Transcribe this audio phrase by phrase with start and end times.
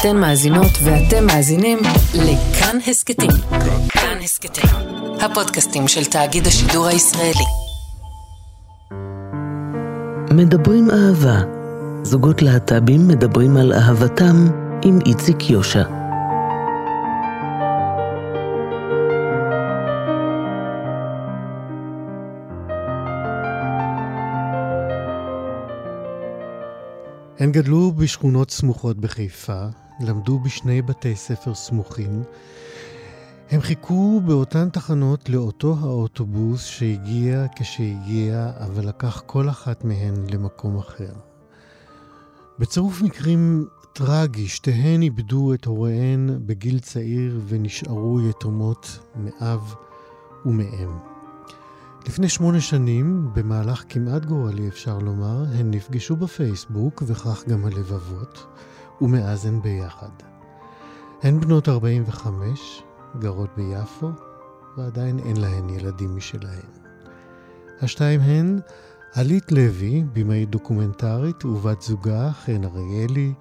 [0.00, 1.78] אתן מאזינות ואתם מאזינים
[2.14, 3.30] לכאן הסכתים.
[3.88, 4.70] כאן הסכתים,
[5.20, 7.44] הפודקאסטים של תאגיד השידור הישראלי.
[10.30, 11.40] מדברים אהבה.
[12.02, 14.46] זוגות להט"בים מדברים על אהבתם
[14.84, 15.82] עם איציק יושע.
[27.38, 29.66] הן גדלו בשכונות סמוכות בחיפה,
[30.00, 32.22] למדו בשני בתי ספר סמוכים.
[33.50, 41.12] הם חיכו באותן תחנות לאותו האוטובוס שהגיע כשהגיע, אבל לקח כל אחת מהן למקום אחר.
[42.58, 49.74] בצירוף מקרים טרגי, שתיהן איבדו את הוריהן בגיל צעיר ונשארו יתומות מאב
[50.46, 50.90] ומאם.
[52.06, 58.46] לפני שמונה שנים, במהלך כמעט גורלי אפשר לומר, הן נפגשו בפייסבוק, וכך גם הלבבות,
[59.00, 60.10] ומאז הן ביחד.
[61.22, 62.82] הן בנות 45,
[63.18, 64.08] גרות ביפו,
[64.76, 66.70] ועדיין אין להן ילדים משלהן.
[67.82, 68.60] השתיים הן
[69.14, 73.32] עלית לוי, במאית דוקומנטרית, ובת זוגה, חן אריאלי,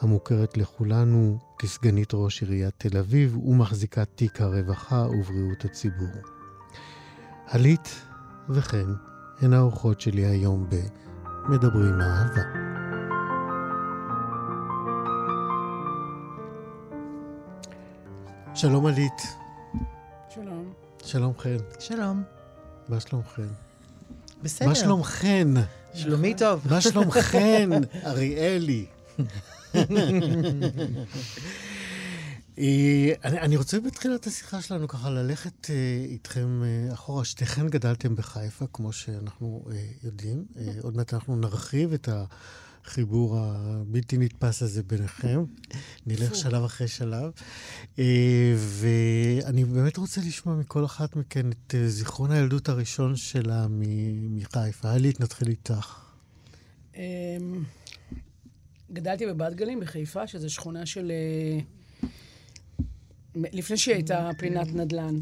[0.00, 6.14] המוכרת לכולנו כסגנית ראש עיריית תל אביב ומחזיקת תיק הרווחה ובריאות הציבור.
[7.46, 8.02] עלית
[8.48, 8.86] וכן
[9.40, 12.69] הן האורחות שלי היום ב"מדברים אהבה".
[18.54, 19.36] שלום עלית.
[20.34, 20.72] שלום.
[21.04, 21.56] שלום חן.
[21.80, 22.22] שלום.
[22.88, 23.48] מה שלומכן?
[24.42, 24.68] בסדר.
[24.68, 25.48] מה שלומכן?
[25.94, 26.66] שלומי טוב.
[26.70, 27.70] מה שלומכן,
[28.06, 28.86] אריאלי?
[32.58, 35.70] אה, אני, אני רוצה בתחילת השיחה שלנו ככה ללכת uh,
[36.08, 37.24] איתכם uh, אחורה.
[37.24, 39.72] שתיכן גדלתם בחיפה, כמו שאנחנו uh,
[40.04, 40.44] יודעים.
[40.82, 42.08] עוד מעט אנחנו נרחיב את
[42.84, 45.44] החיבור הבלתי נתפס הזה ביניכם.
[46.06, 47.30] נלך שלב אחרי שלב.
[47.96, 48.00] Uh,
[48.56, 53.66] ואני באמת רוצה לשמוע מכל אחת מכן את uh, זיכרון הילדות הראשון שלה
[54.30, 54.92] מחיפה.
[54.92, 56.00] עלית, נתחיל איתך.
[56.96, 57.64] אמ,
[58.92, 61.12] גדלתי בבת גלים בחיפה, שזו שכונה של...
[63.34, 65.20] לפני שהיא הייתה פינת נדל"ן.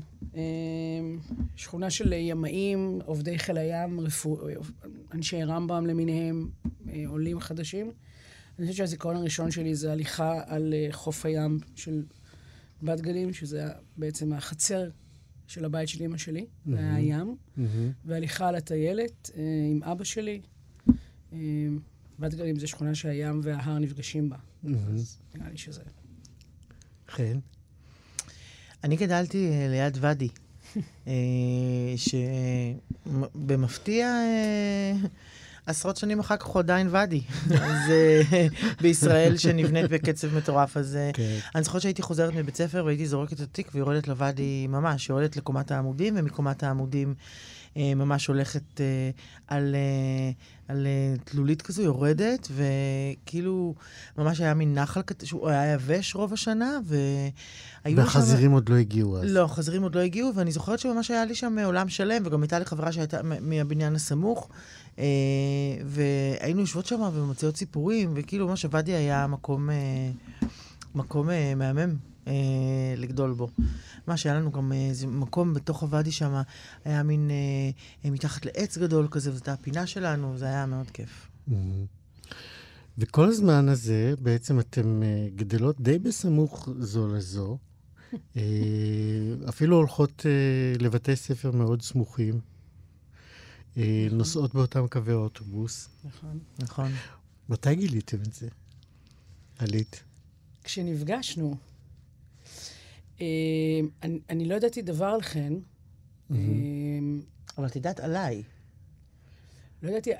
[1.56, 4.50] שכונה של ימאים, עובדי חיל הים, רפוא...
[5.14, 6.50] אנשי רמב"ם למיניהם,
[7.06, 7.90] עולים חדשים.
[8.58, 12.02] אני חושבת שהזיכרון הראשון שלי זה הליכה על חוף הים של
[12.82, 13.64] בת גלים, שזה
[13.96, 14.90] בעצם החצר
[15.46, 17.36] של הבית של אמא שלי, זה היה הים,
[18.04, 19.30] והליכה על הטיילת
[19.70, 20.40] עם אבא שלי.
[22.18, 24.36] בת גלים זה שכונה שהים וההר נפגשים בה.
[24.94, 25.82] אז נראה לי שזה...
[27.16, 27.38] כן.
[28.84, 30.28] אני גדלתי ליד ואדי,
[33.06, 34.12] שבמפתיע,
[35.66, 37.20] עשרות שנים אחר כך הוא עדיין ואדי.
[37.50, 37.92] אז
[38.80, 40.98] בישראל שנבנית בקצב מטורף, אז
[41.54, 45.70] אני זוכרת שהייתי חוזרת מבית ספר והייתי זורקת את התיק ויורדת לוואדי ממש, יורדת לקומת
[45.70, 47.14] העמודים, ומקומת העמודים
[47.76, 48.80] ממש הולכת
[49.46, 49.74] על,
[50.68, 50.86] על
[51.24, 53.74] תלולית כזו, יורדת, וכאילו
[54.18, 56.78] ממש היה מין נחל, שהוא היה יבש רוב השנה,
[57.84, 58.52] והחזירים שם...
[58.52, 59.24] עוד לא הגיעו אז.
[59.24, 62.58] לא, החזירים עוד לא הגיעו, ואני זוכרת שממש היה לי שם עולם שלם, וגם הייתה
[62.58, 64.48] לי חברה שהייתה מהבניין הסמוך,
[65.86, 69.68] והיינו יושבות שם ומוציאות סיפורים, וכאילו ממש הוואדי היה מקום,
[70.94, 71.96] מקום מהמם.
[72.28, 73.48] אה, לגדול בו.
[74.06, 76.42] מה שהיה לנו גם איזה מקום בתוך הוואדי שם,
[76.84, 77.30] היה מין
[78.04, 81.28] אה, מתחת לעץ גדול כזה, וזו הייתה הפינה שלנו, זה היה מאוד כיף.
[81.48, 81.52] Mm-hmm.
[82.98, 87.58] וכל הזמן הזה, בעצם אתן אה, גדלות די בסמוך זו לזו.
[88.36, 88.42] אה,
[89.48, 92.40] אפילו הולכות אה, לבתי ספר מאוד סמוכים.
[93.76, 94.18] אה, נכון.
[94.18, 95.88] נוסעות באותם קווי אוטובוס.
[96.04, 96.38] נכון.
[96.58, 96.92] נכון.
[97.48, 98.48] מתי גיליתם את זה?
[99.58, 100.02] עלית.
[100.64, 101.56] כשנפגשנו, אה,
[104.02, 105.58] אני, אני לא ידעתי דבר על חן.
[106.30, 106.36] אה,
[107.58, 108.42] אבל את יודעת עליי.
[109.82, 110.10] לא ידעתי,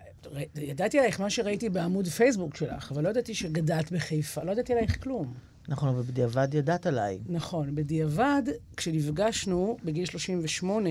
[0.56, 5.02] ידעתי עלייך מה שראיתי בעמוד פייסבוק שלך, אבל לא ידעתי שגדלת בחיפה, לא ידעתי עלייך
[5.02, 5.34] כלום.
[5.68, 7.18] נכון, אבל בדיעבד ידעת עליי.
[7.26, 8.42] נכון, בדיעבד,
[8.76, 10.90] כשנפגשנו בגיל 38,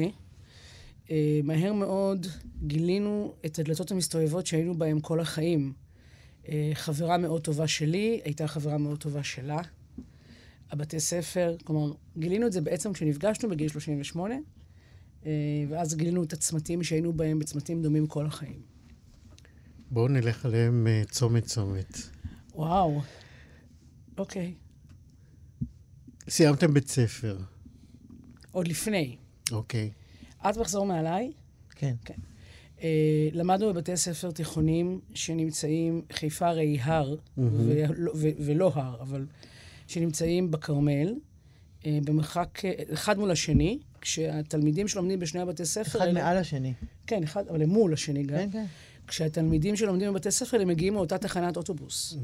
[1.12, 2.28] אה, מהר מאוד
[2.64, 5.74] גילינו את הדלתות המסתובבות שהיינו בהן כל החיים.
[6.50, 9.62] אה, חברה מאוד טובה שלי, הייתה חברה מאוד טובה שלה.
[10.72, 14.36] הבתי ספר, כלומר, גילינו את זה בעצם כשנפגשנו בגיל 38,
[15.26, 15.32] אה,
[15.70, 18.62] ואז גילינו את הצמתים שהיינו בהם בצמתים דומים כל החיים.
[19.92, 21.98] בואו נלך עליהם אה, צומת-צומת.
[22.56, 23.02] וואו,
[24.18, 24.54] אוקיי.
[26.30, 27.38] סיימתם בית ספר,
[28.52, 29.16] עוד לפני.
[29.52, 29.92] אוקיי.
[30.50, 31.32] את מחזור מעליי?
[31.76, 31.96] כן.
[32.06, 32.14] כן.
[32.82, 39.26] אה, למדנו בבתי ספר תיכוניים שנמצאים, חיפה הרי הר, ולא- ו- ולא הר, אבל
[39.88, 41.14] שנמצאים בכרמל,
[41.86, 46.14] אה, במרחק אה, אחד מול השני, כשהתלמידים שלומדים בשני הבתי ספר אחד האלה...
[46.14, 46.74] מעל השני.
[47.08, 48.38] כן, אחד, אבל הם מול השני גם.
[48.38, 48.66] כן, כן.
[49.08, 52.18] כשהתלמידים שלומדים בבתי ספר, הם מגיעים מאותה תחנת אוטובוס.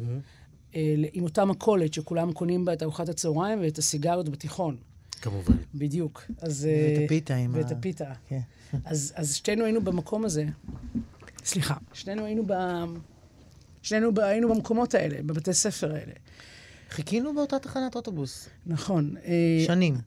[0.76, 4.78] אה, עם אותה מכולת שכולם קונים בה את ארוחת הצהריים ואת הסיגריות בתיכון.
[5.22, 5.54] כמובן.
[5.76, 6.24] בדיוק.
[6.42, 6.68] אז...
[6.96, 7.58] ואת הפיתה עם ה...
[7.58, 8.14] ואת הפיתה.
[8.28, 8.40] כן.
[8.86, 10.46] אז, אז שתינו היינו במקום הזה.
[11.44, 11.76] סליחה.
[11.94, 12.54] שנינו היינו ב...
[13.82, 14.20] שנינו ב...
[14.20, 16.14] היינו במקומות האלה, בבתי ספר האלה.
[16.94, 18.50] חיכינו באותה תחנת אוטובוס.
[18.66, 19.16] נכון.
[19.26, 19.98] אה, שנים.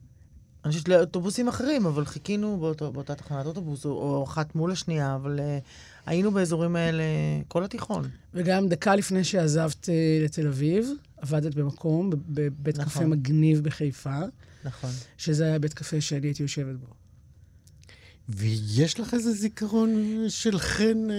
[0.65, 5.15] אני חושבת לאוטובוסים אחרים, אבל חיכינו באותו, באותה תחנת אוטובוס, או, או אחת מול השנייה,
[5.15, 5.63] אבל uh,
[6.07, 7.03] היינו באזורים האלה
[7.49, 8.09] כל התיכון.
[8.35, 12.93] וגם דקה לפני שעזבת אה, לתל אביב, עבדת במקום, בבית נכון.
[12.93, 14.21] קפה מגניב בחיפה,
[14.65, 14.91] נכון.
[15.19, 16.87] שזה היה בית קפה שאני הייתי יושבת בו.
[18.29, 21.17] ויש לך איזה זיכרון של חן אה,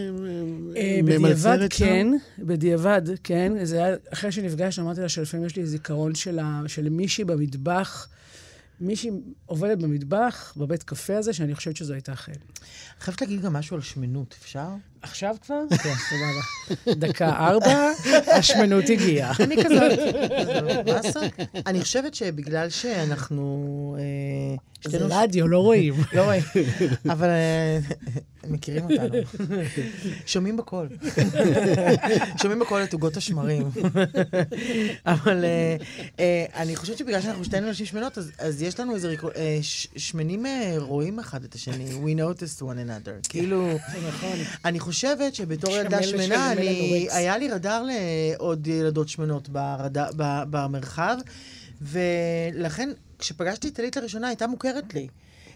[0.78, 1.86] אה, ממלצרת בדיעבד שם?
[1.86, 2.08] כן,
[2.40, 3.66] בדיעבד כן.
[3.66, 8.08] זה היה, אחרי שנפגשנו, אמרתי לה שלפעמים יש לי זיכרון של, ה, של מישהי במטבח,
[8.82, 9.12] מישהי
[9.46, 12.32] עובדת במטבח, בבית קפה הזה, שאני חושבת שזו הייתה חן.
[13.00, 14.68] חייבת להגיד גם משהו על שמנות, אפשר?
[15.02, 15.62] עכשיו כבר?
[15.84, 16.96] כן, סבבה.
[17.08, 17.90] דקה ארבע,
[18.38, 19.34] השמנות הגיעה.
[19.40, 20.00] אני כזאת.
[21.66, 23.98] אני חושבת שבגלל שאנחנו...
[24.88, 25.94] אה, זה שתינו- רדיו, לא רואים.
[26.14, 26.42] לא רואים,
[27.10, 27.80] אבל אה,
[28.48, 29.16] מכירים אותנו.
[30.26, 30.90] שומעים בקול.
[32.42, 33.70] שומעים בקול את עוגות השמרים.
[35.06, 35.76] אבל אה,
[36.20, 39.08] אה, אני חושבת שבגלל שאנחנו שתינו נשים שמנות, אז- יש לנו איזה...
[39.10, 39.30] ריקו-
[39.62, 40.46] ש- שמנים
[40.78, 41.86] רואים אחד את השני.
[41.92, 43.30] We noticed one another.
[43.30, 43.70] כאילו...
[44.08, 44.38] נכון.
[44.66, 46.50] אני חושבת שבתור ילדה שמנה.
[47.12, 49.50] היה לי רדאר לעוד ילדות שמנות.
[50.24, 51.18] במרחב,
[51.82, 52.90] ולכן
[53.20, 55.08] כשפגשתי את עלית לראשונה הייתה מוכרת לי.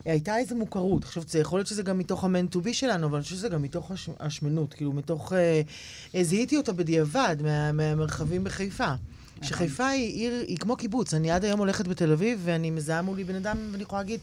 [0.06, 1.04] הייתה איזו מוכרות.
[1.04, 3.50] עכשיו, זה יכול להיות שזה גם מתוך המן טו בי שלנו, אבל אני חושבת שזה
[3.50, 4.10] גם מתוך הש...
[4.20, 5.34] השמנות, כאילו מתוך...
[5.34, 5.62] אה,
[6.16, 7.72] אה, זיהיתי אותה בדיעבד מה...
[7.72, 8.94] מהמרחבים בחיפה.
[9.42, 11.14] שחיפה היא עיר, היא כמו קיבוץ.
[11.14, 14.20] אני עד היום הולכת בתל אביב, ואני מזהה מולי בן אדם, ואני יכולה להגיד,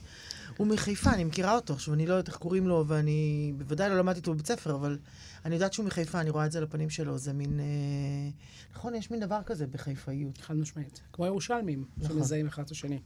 [0.56, 1.75] הוא מחיפה, אני מכירה אותו.
[1.75, 4.99] עכשיו, אני לא יודעת איך קוראים לו, ואני בוודאי לא למדתי אותו בבית ספר, אבל
[5.44, 7.19] אני יודעת שהוא מחיפה, אני רואה את זה על הפנים שלו.
[7.19, 7.61] זה מין...
[7.61, 8.31] אה...
[8.75, 10.38] נכון, יש מין דבר כזה בחיפאיות.
[10.38, 11.00] חד משמעית.
[11.12, 12.17] כמו ירושלמים, נכון.
[12.17, 12.99] שמזהים אחד את השני.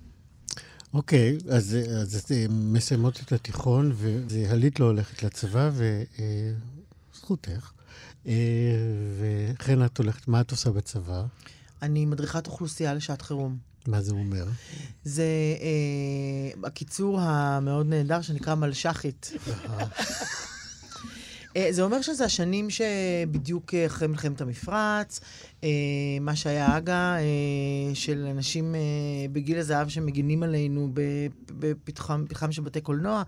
[0.95, 3.93] אוקיי, אז, אז את אה, מסיימות את התיכון,
[4.29, 5.71] והלית לא הולכת לצבא,
[7.13, 7.73] וזכותך.
[9.19, 11.25] וכן את הולכת, מה את עושה בצבא?
[11.83, 13.59] אני מדריכת אוכלוסייה לשעת חירום.
[13.87, 14.45] מה זה אומר?
[15.05, 15.25] זה
[15.61, 19.33] אה, הקיצור המאוד נהדר שנקרא מלש"חית.
[21.57, 25.27] אה, זה אומר שזה השנים שבדיוק אה, אחרי מלחמת המפרץ, אה,
[26.21, 28.81] מה שהיה אג"א, אה, של אנשים אה,
[29.33, 30.91] בגיל הזהב שמגינים עלינו
[31.59, 33.23] בפתחם פתחם של בתי קולנוע.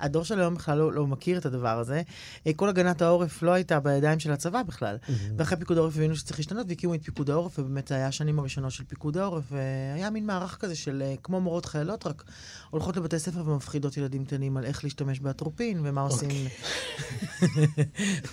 [0.00, 2.02] הדור של היום בכלל לא, לא מכיר את הדבר הזה.
[2.46, 4.96] אה, כל הגנת העורף לא הייתה בידיים של הצבא בכלל.
[5.36, 8.72] ואחרי פיקוד העורף הבינו שצריך להשתנות, והקימו את פיקוד העורף, ובאמת זה היה השנים הראשונות
[8.72, 12.24] של פיקוד העורף, והיה מין מערך כזה של אה, כמו מורות חיילות, רק
[12.70, 16.30] הולכות לבתי ספר ומפחידות ילדים קטנים על איך להשתמש באטרופין, ומה עושים,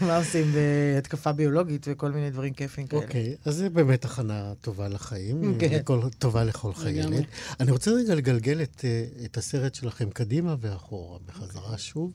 [0.08, 3.02] מה עושים בהתקפה ביולוגית, וכל מיני דברים כיפים כאלה.
[3.02, 5.74] אוקיי, אז זה באמת הכנה טובה לחיים, כן.
[5.74, 7.26] לכל, טובה לכל חיילת.
[7.60, 12.14] אני רוצה רגע לגלגל את, אה, את הסרט שלכם קדימה ואחורה, בחזרה שוב.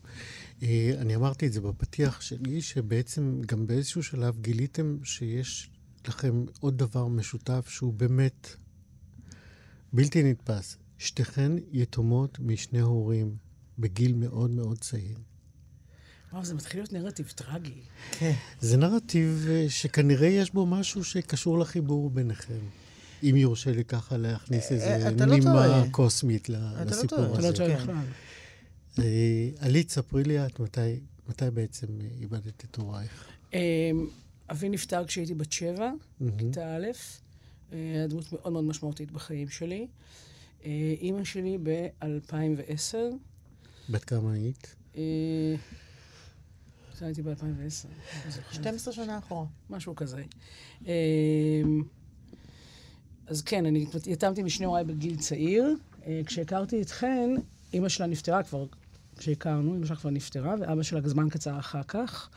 [0.63, 5.69] אה, אני אמרתי את זה בפתיח שלי, שבעצם גם באיזשהו שלב גיליתם שיש
[6.07, 8.55] לכם עוד דבר משותף שהוא באמת
[9.93, 10.77] בלתי נתפס.
[10.97, 13.35] שתיכן יתומות משני הורים
[13.79, 15.17] בגיל מאוד מאוד צעיר.
[16.33, 17.81] וואו, זה מתחיל להיות נרטיב טרגי.
[18.11, 18.33] כן.
[18.59, 22.59] זה נרטיב אה, שכנראה יש בו משהו שקשור לחיבור ביניכם.
[23.23, 25.83] אם יורשה לי ככה להכניס אה, איזה אתה לא נימה.
[25.91, 27.33] קוסמית לא לסיפור טועה.
[27.33, 27.57] אתה לא הזה.
[27.57, 27.83] טועה כן.
[27.83, 27.95] בכלל.
[28.99, 30.99] אה, עלית, ספרי לי את מתי,
[31.29, 33.27] מתי בעצם אה, איבדת את הורייך.
[34.51, 35.91] אבי נפטר כשהייתי בת שבע.
[36.37, 36.87] כיתה א',
[37.73, 39.87] אה, היה דמות מאוד מאוד משמעותית בחיים שלי.
[40.65, 42.95] אה, אימא שלי ב-2010,
[43.89, 44.75] בת כמה היית?
[46.99, 49.45] זה הייתי ב-2010, 12 שנה אחורה.
[49.69, 50.23] משהו כזה.
[50.85, 51.83] אמ,
[53.27, 55.75] אז כן, אני יתמתי משני הוריי בגיל צעיר.
[56.05, 57.29] אה, כשהכרתי את חן,
[57.73, 58.65] אימא שלה נפטרה כבר,
[59.17, 62.29] כשהכרנו, אימא שלה כבר נפטרה, ואבא שלה זמן קצר אחר כך.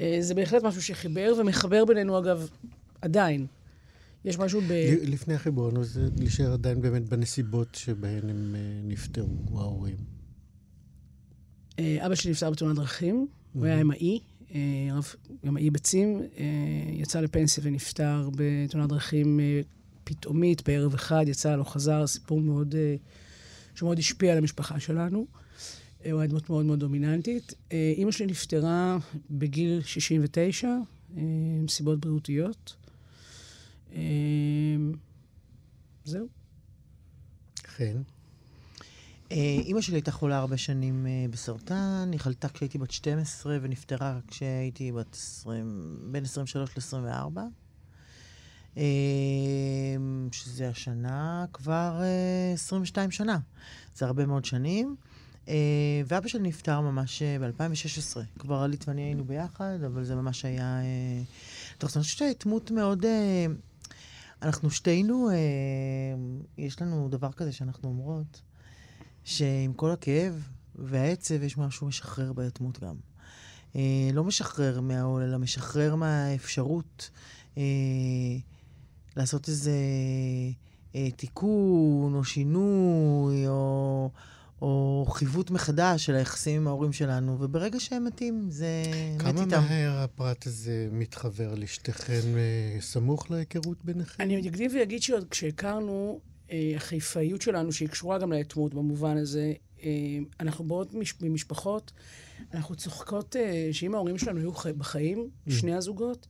[0.00, 2.48] אה, זה בהחלט משהו שחיבר ומחבר בינינו, אגב,
[3.02, 3.46] עדיין.
[4.24, 4.72] יש משהו ב...
[5.02, 9.96] לפני החיבור, אני רוצה להישאר עדיין באמת בנסיבות שבהן הם אה, נפטרו, ההורים.
[11.78, 14.20] אבא שלי נפטר בתאונת דרכים, הוא היה אמאי,
[14.54, 14.58] אה,
[14.92, 15.14] רב-
[15.48, 16.44] אמאי ביצים, אה,
[16.92, 19.60] יצא לפנסיה ונפטר בתאונת דרכים אה,
[20.04, 22.96] פתאומית בערב אחד, יצא, לא חזר, סיפור מאוד, אה,
[23.74, 25.26] שמאוד השפיע על המשפחה שלנו.
[26.10, 27.54] הוא היה דמות מאוד מאוד דומיננטית.
[27.96, 28.98] אימא שלי נפטרה
[29.30, 30.68] בגיל 69,
[31.64, 32.76] מסיבות בריאותיות.
[36.04, 36.26] זהו.
[37.76, 37.96] כן.
[39.30, 45.14] אימא שלי הייתה חולה הרבה שנים בסרטן, היא חלתה כשהייתי בת 12 ונפטרה כשהייתי בת
[45.14, 48.80] 20, בין 23 ל-24.
[50.32, 52.00] שזה השנה כבר
[52.54, 53.38] 22 שנה.
[53.94, 54.96] זה הרבה מאוד שנים.
[56.06, 58.20] ואבא שלי נפטר ממש ב-2016.
[58.38, 60.80] כבר עלית ואני היינו ביחד, אבל זה ממש היה...
[61.78, 63.04] טוב, אני חושבת שדמות מאוד...
[64.42, 65.28] אנחנו שתינו,
[66.58, 68.40] יש לנו דבר כזה שאנחנו אומרות,
[69.30, 72.94] שעם כל הכאב והעצב יש משהו משחרר ביתמות גם.
[74.12, 77.10] לא משחרר מהעול, אלא משחרר מהאפשרות
[79.16, 79.72] לעשות איזה
[81.16, 84.10] תיקון או שינוי או...
[84.62, 88.66] או חיווט מחדש של היחסים עם ההורים שלנו, וברגע שהם מתים, זה
[89.16, 89.50] מת איתם.
[89.50, 92.20] כמה מהר הפרט הזה מתחבר לשתיכן
[92.80, 94.22] סמוך להיכרות ביניכם?
[94.22, 96.20] אני אקדים ואגיד שעוד כשהכרנו,
[96.76, 99.52] החיפאיות שלנו, שהיא קשורה גם ליתמות במובן הזה,
[100.40, 101.92] אנחנו באות ממשפחות,
[102.54, 103.36] אנחנו צוחקות
[103.72, 106.26] שאם ההורים שלנו היו בחיים, שני הזוגות,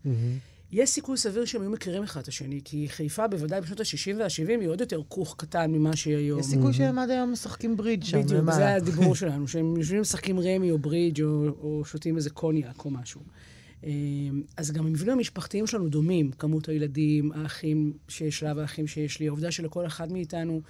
[0.73, 4.61] יש סיכוי סביר שהם היו מכירים אחד את השני, כי חיפה, בוודאי בשנות ה-60 וה-70,
[4.61, 6.41] היא עוד יותר כוך קטן ממה שהיא היום.
[6.41, 8.23] יש סיכוי שהם עד היום משחקים ברידג' שם.
[8.23, 12.85] בדיוק, זה הדיבור שלנו, שהם יושבים ומשחקים רמי או ברידג' או, או שותים איזה קוניאק
[12.85, 13.21] או משהו.
[14.57, 19.27] אז גם המבנים המשפחתיים שלנו דומים, כמות הילדים, האחים שיש לה והאחים שיש לי.
[19.27, 20.61] העובדה שלכל אחד מאיתנו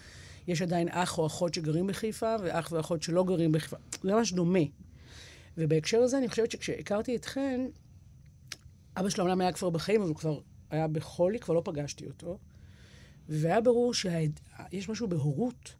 [0.48, 3.76] יש עדיין אח או אחות שגרים בחיפה, ואח ואחות שלא גרים בחיפה.
[4.02, 4.58] זה ממש דומה.
[5.58, 7.60] ובהקשר הזה, אני חושבת שכשהכרתי אתכן,
[8.96, 10.40] אבא שלו אומנם היה כבר בחיים, אבל הוא כבר
[10.70, 12.38] היה בחולי, כבר לא פגשתי אותו.
[13.28, 15.74] והיה ברור שיש משהו בהורות,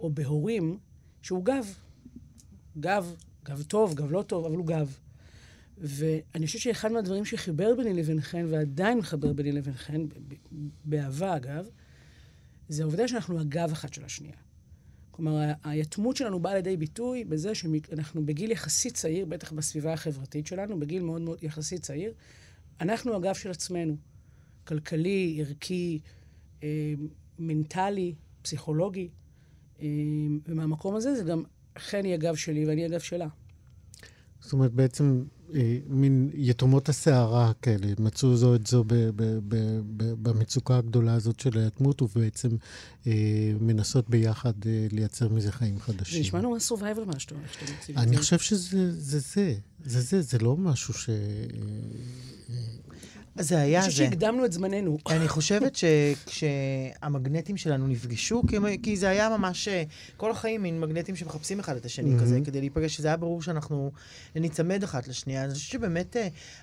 [0.00, 0.78] או בהורים,
[1.22, 1.66] שהוא גב.
[2.80, 3.14] גב,
[3.44, 4.98] גב טוב, גב לא טוב, אבל הוא גב.
[5.78, 10.00] ואני חושבת שאחד מהדברים שחיבר ביני לבינכן, ועדיין מחבר ביני לבינכן,
[10.84, 11.66] באהבה אגב,
[12.68, 14.36] זה העובדה שאנחנו הגב אחת של השנייה.
[15.10, 20.80] כלומר, היתמות שלנו באה לידי ביטוי בזה שאנחנו בגיל יחסית צעיר, בטח בסביבה החברתית שלנו,
[20.80, 22.12] בגיל מאוד מאוד יחסית צעיר,
[22.80, 23.96] אנחנו הגב של עצמנו.
[24.64, 26.00] כלכלי, ערכי,
[26.62, 26.94] אה,
[27.38, 29.08] מנטלי, פסיכולוגי.
[29.80, 29.86] אה,
[30.46, 31.42] ומהמקום הזה זה גם
[31.78, 33.28] חן היא הגב שלי ואני הגב שלה.
[34.40, 35.24] זאת אומרת, בעצם
[35.88, 39.56] מין יתומות הסערה כאלה, מצאו זו את זו ב, ב, ב,
[39.96, 42.48] ב, במצוקה הגדולה הזאת של היתמות, ובעצם
[43.06, 43.12] אה,
[43.60, 46.14] מנסות ביחד אה, לייצר מזה חיים חדשים.
[46.14, 47.34] זה נשמע נורא survivor מה שאתה
[47.78, 47.96] מציג.
[47.98, 51.10] אני חושב שזה זה, זה, זה, זה, זה לא משהו ש...
[53.38, 53.86] זה היה זה.
[53.86, 54.98] אני חושבת שהקדמנו את זמננו.
[55.10, 58.42] אני חושבת שכשהמגנטים שלנו נפגשו,
[58.82, 59.68] כי, זה היה ממש
[60.16, 62.20] כל החיים מין מגנטים שמחפשים אחד את השני mm-hmm.
[62.20, 63.92] כזה, כדי להיפגש, שזה היה ברור שאנחנו
[64.34, 65.44] ניצמד אחת לשנייה.
[65.44, 66.16] אני חושבת שבאמת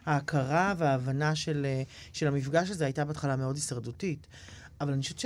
[0.05, 1.65] ההכרה וההבנה של,
[2.13, 4.27] של המפגש הזה הייתה בהתחלה מאוד הישרדותית.
[4.81, 5.19] אבל אני חושבת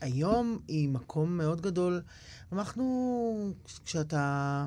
[0.00, 2.02] שהיום היא מקום מאוד גדול.
[2.52, 3.52] אנחנו,
[3.84, 4.66] כשאתה,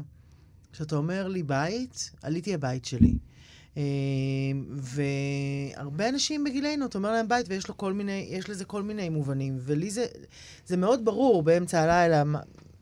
[0.74, 3.14] כשאתה אומר לי בית, עליתי הבית שלי.
[4.70, 9.10] והרבה אנשים בגילנו, אתה אומר להם בית ויש לו כל מיני, יש לזה כל מיני
[9.10, 9.58] מובנים.
[9.60, 10.06] ולי זה,
[10.66, 12.40] זה מאוד ברור באמצע הלילה מה,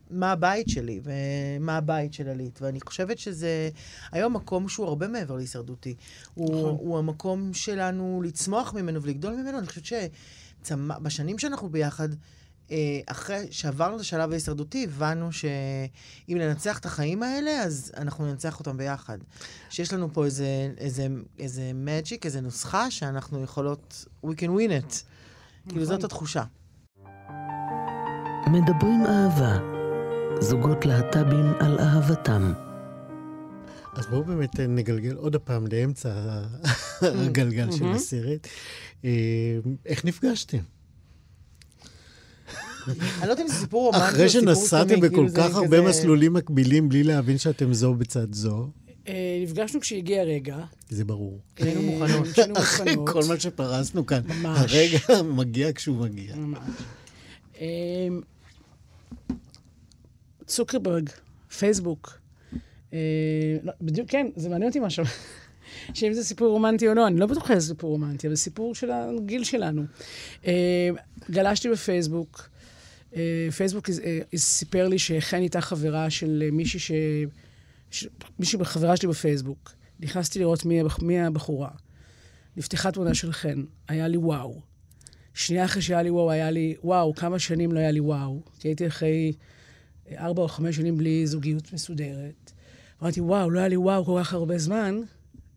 [0.09, 2.61] מה הבית שלי ומה הבית של עלית.
[2.61, 3.69] ואני חושבת שזה
[4.11, 5.95] היום מקום שהוא הרבה מעבר להישרדותי.
[6.33, 6.75] הוא, נכון.
[6.79, 9.59] הוא המקום שלנו לצמוח ממנו ולגדול ממנו.
[9.59, 9.85] אני חושבת
[10.65, 12.09] שבשנים שאנחנו ביחד,
[13.05, 18.77] אחרי שעברנו את השלב ההישרדותי, הבנו שאם ננצח את החיים האלה, אז אנחנו ננצח אותם
[18.77, 19.17] ביחד.
[19.69, 21.07] שיש לנו פה איזה, איזה,
[21.39, 24.95] איזה magic, איזה נוסחה, שאנחנו יכולות, we can win it.
[25.69, 26.43] כאילו, זאת התחושה.
[28.47, 29.57] מדברים אהבה,
[30.39, 32.53] זוגות להט"בים על אהבתם.
[33.95, 36.41] אז בואו באמת נגלגל עוד הפעם לאמצע
[37.25, 38.47] הגלגל של הסרט.
[39.05, 39.11] אה,
[39.85, 40.74] איך נפגשתם?
[42.87, 46.89] אני לא יודעת אם זה סיפור רומנטי אחרי שנסעתם בכל כאילו כך הרבה מסלולים מקבילים
[46.89, 48.67] בלי להבין שאתם זו בצד זו.
[49.07, 50.57] אה, נפגשנו כשהגיע הרגע.
[50.89, 51.39] זה ברור.
[51.57, 52.57] היינו מוכנות.
[52.57, 54.21] אחרי כל מה שפרסנו כאן.
[54.27, 54.59] ממש.
[54.59, 56.35] הרגע מגיע כשהוא מגיע.
[56.35, 56.59] ממש.
[57.61, 58.07] אה,
[60.45, 61.09] צוקרברג,
[61.57, 62.19] פייסבוק.
[62.93, 62.99] אה,
[63.63, 65.03] לא, בדיוק, כן, זה מעניין אותי משהו.
[65.93, 68.91] שאם זה סיפור רומנטי או לא, אני לא בטוחה איזה סיפור רומנטי, אבל סיפור של
[68.91, 69.83] הגיל שלנו.
[71.31, 72.54] גלשתי בפייסבוק, אה,
[73.57, 76.91] פייסבוק אה, סיפר לי שחן הייתה חברה של אה, מישהי ש...
[78.39, 79.71] מישהי חברה שלי בפייסבוק.
[79.99, 81.69] נכנסתי לראות מי, מי הבחורה.
[82.57, 84.61] נפתחה תמונה של חן, היה לי וואו.
[85.33, 88.41] שנייה אחרי שהיה לי וואו, היה לי, וואו, כמה שנים לא היה לי וואו.
[88.59, 89.33] כי הייתי אחרי
[90.17, 92.51] ארבע או חמש שנים בלי זוגיות מסודרת.
[93.01, 95.01] אמרתי, וואו, לא היה לי וואו כל כך הרבה זמן,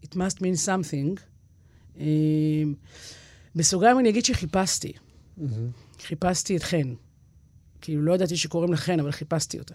[0.04, 1.20] it must mean something.
[2.00, 2.06] אה,
[3.54, 4.92] בסוגריים אני אגיד שחיפשתי.
[6.00, 6.94] חיפשתי את חן.
[7.80, 9.74] כאילו, לא ידעתי שקוראים לה חן, אבל חיפשתי אותה.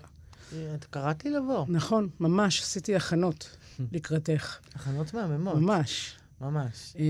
[0.75, 1.65] את קראת לי לבוא.
[1.67, 3.57] נכון, ממש, עשיתי הכנות
[3.91, 4.57] לקראתך.
[4.75, 5.55] הכנות מהממות.
[5.55, 6.15] ממש.
[6.41, 6.93] ממש.
[7.00, 7.03] אה,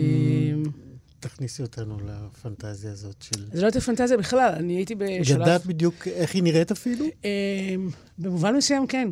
[1.20, 3.46] תכניסי אותנו לפנטזיה הזאת של...
[3.54, 5.42] זה לא הייתה פנטזיה בכלל, אני הייתי בשלב...
[5.42, 7.06] ידעת בדיוק איך היא נראית אפילו?
[7.26, 7.76] אה,
[8.18, 9.10] במובן מסוים, כן.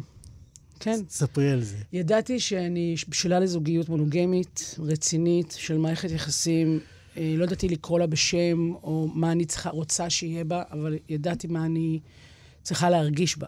[0.79, 0.99] כן.
[1.09, 1.77] ספרי על זה.
[1.93, 6.79] ידעתי שאני בשלה לזוגיות מונוגמית, רצינית, של מערכת יחסים.
[7.21, 11.47] אה, לא ידעתי לקרוא לה בשם, או מה אני צריכה, רוצה שיהיה בה, אבל ידעתי
[11.47, 11.99] מה אני
[12.63, 13.47] צריכה להרגיש בה.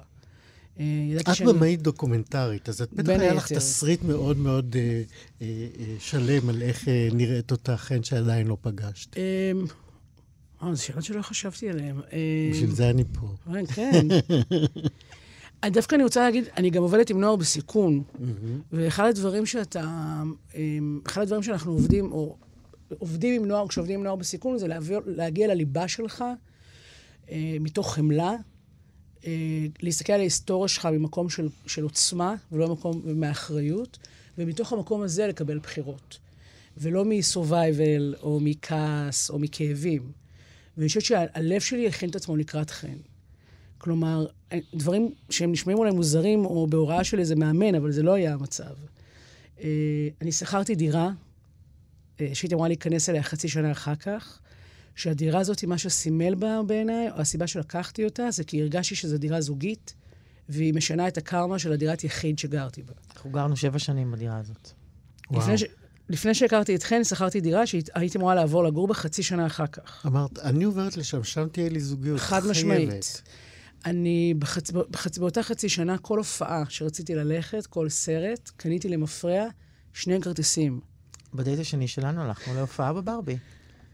[0.80, 0.86] אה,
[1.20, 3.60] את במאית דוקומנטית, אז את בטח היה לך היתר.
[3.60, 5.02] תסריט מאוד מאוד אה,
[5.42, 5.48] אה,
[5.80, 9.18] אה, שלם על איך אה, נראית אותה חן שעדיין לא פגשת.
[9.18, 9.52] אה,
[10.64, 11.96] אה, זו שאלות שלא חשבתי עליהן.
[12.14, 13.54] אה, בשביל זה אני פה.
[13.56, 14.08] אה, כן.
[15.66, 18.04] דווקא אני רוצה להגיד, אני גם עובדת עם נוער בסיכון,
[18.72, 20.24] ואחד הדברים שאתה,
[21.08, 22.38] אחד הדברים שאנחנו עובדים, או
[23.00, 26.24] עובדים עם נוער, כשעובדים עם נוער בסיכון, זה להעביר, להגיע לליבה שלך,
[27.30, 28.36] אה, מתוך חמלה,
[29.26, 33.98] אה, להסתכל על ההיסטוריה שלך ממקום של, של עוצמה, ולא ממקום, ומאחריות,
[34.38, 36.20] ומתוך המקום הזה לקבל בחירות.
[36.78, 40.12] ולא מ-survival, או מכעס, או מכאבים.
[40.78, 42.98] ואני חושבת שהלב שלי הכין את עצמו לקראת חן.
[43.78, 44.26] כלומר,
[44.74, 48.74] דברים שהם נשמעים אולי מוזרים, או בהוראה של איזה מאמן, אבל זה לא היה המצב.
[49.62, 51.12] אה, אני שכרתי דירה, אה,
[52.18, 54.40] שהייתי אמורה להיכנס אליה חצי שנה אחר כך,
[54.96, 59.42] שהדירה הזאת, מה שסימל בה בעיניי, או הסיבה שלקחתי אותה, זה כי הרגשתי שזו דירה
[59.42, 59.94] זוגית,
[60.50, 62.94] והיא משנה את הקרמה של הדירת יחיד שגרתי בה.
[63.16, 64.72] אנחנו גרנו שבע שנים בדירה הזאת.
[65.32, 65.42] וואו.
[65.42, 65.64] לפני, ש...
[66.10, 70.06] לפני שהכרתי את חן, שכרתי דירה שהייתי אמורה לעבור לגור בה חצי שנה אחר כך.
[70.06, 72.20] אמרת, אני עוברת לשם, שם תהיה לי זוגיות.
[72.20, 72.52] חד חייבת.
[72.52, 73.22] משמעית.
[73.86, 74.72] אני, בחצ...
[74.72, 75.18] בחצ...
[75.18, 79.46] באותה חצי שנה, כל הופעה שרציתי ללכת, כל סרט, קניתי למפרע
[79.94, 80.80] שני כרטיסים.
[81.34, 83.38] בדייט השני שלנו הלכנו להופעה בבארבי.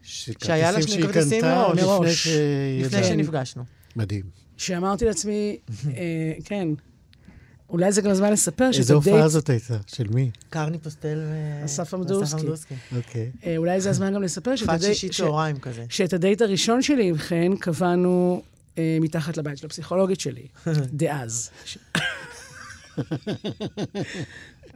[0.03, 2.27] שהיה לה שני כרטיסים מראש.
[2.81, 3.63] לפני שנפגשנו.
[3.95, 4.23] מדהים.
[4.57, 6.67] שאמרתי לעצמי, אה, כן,
[7.69, 9.77] אולי זה גם הזמן לספר איזה שאת הופעה הדייט, זאת הייתה?
[9.87, 10.31] של מי?
[10.49, 11.65] קרני פוסטל ו...
[11.65, 12.47] אסף אמדורסקי.
[12.97, 13.31] אוקיי.
[13.45, 15.23] אה, אולי זה הזמן גם לספר שאת הדייט, שישי.
[15.23, 15.85] צהריים כזה.
[15.89, 18.41] שאת הדייט הראשון שלי עם חן קבענו
[18.77, 20.47] אה, מתחת לבית של הפסיכולוגית שלי,
[20.93, 21.49] דאז.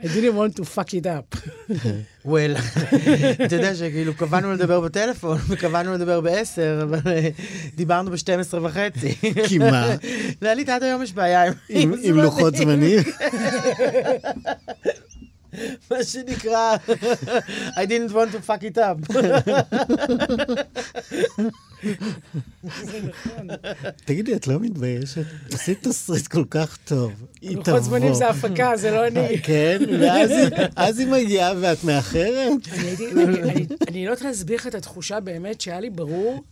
[0.04, 1.36] I didn't want to fuck it up.
[2.26, 2.56] וואל,
[3.46, 7.30] אתה יודע שכאילו קבענו לדבר בטלפון, וקבענו לדבר ב-10, אבל אה,
[7.76, 9.16] דיברנו ב-12 וחצי.
[9.48, 9.96] כי מה?
[10.42, 13.00] לאלית עד היום יש בעיה עם לוחות זמנים?
[15.92, 16.76] מה שנקרא,
[17.76, 19.14] I didn't want to fuck it up.
[24.06, 25.26] תגידי, את לא מתביישת?
[25.54, 27.12] עשית תסריט כל כך טוב.
[27.42, 27.64] היא תבוא.
[27.68, 29.38] לוחות זמנים זה הפקה, זה לא אני.
[29.44, 29.80] כן,
[30.76, 32.52] ואז היא- מגיעה ואת מאחרת?
[33.88, 36.44] אני לא יודעת להסביר לך את התחושה באמת שהיה לי ברור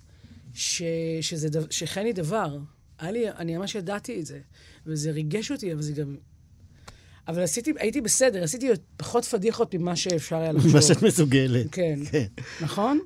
[0.54, 0.82] ש-
[1.22, 2.58] שזה דו- שחן היא דבר.
[3.02, 4.40] אני ממש ידעתי את זה.
[4.86, 6.16] וזה ריגש אותי, אבל זה גם...
[7.28, 8.68] אבל עשיתי, הייתי בסדר, עשיתי
[8.98, 10.74] פחות פדיחות ממה שאפשר היה לחשוב.
[10.76, 11.66] מה שאת מסוגלת.
[11.72, 12.00] כן.
[12.12, 12.26] כן.
[12.62, 13.00] נכון?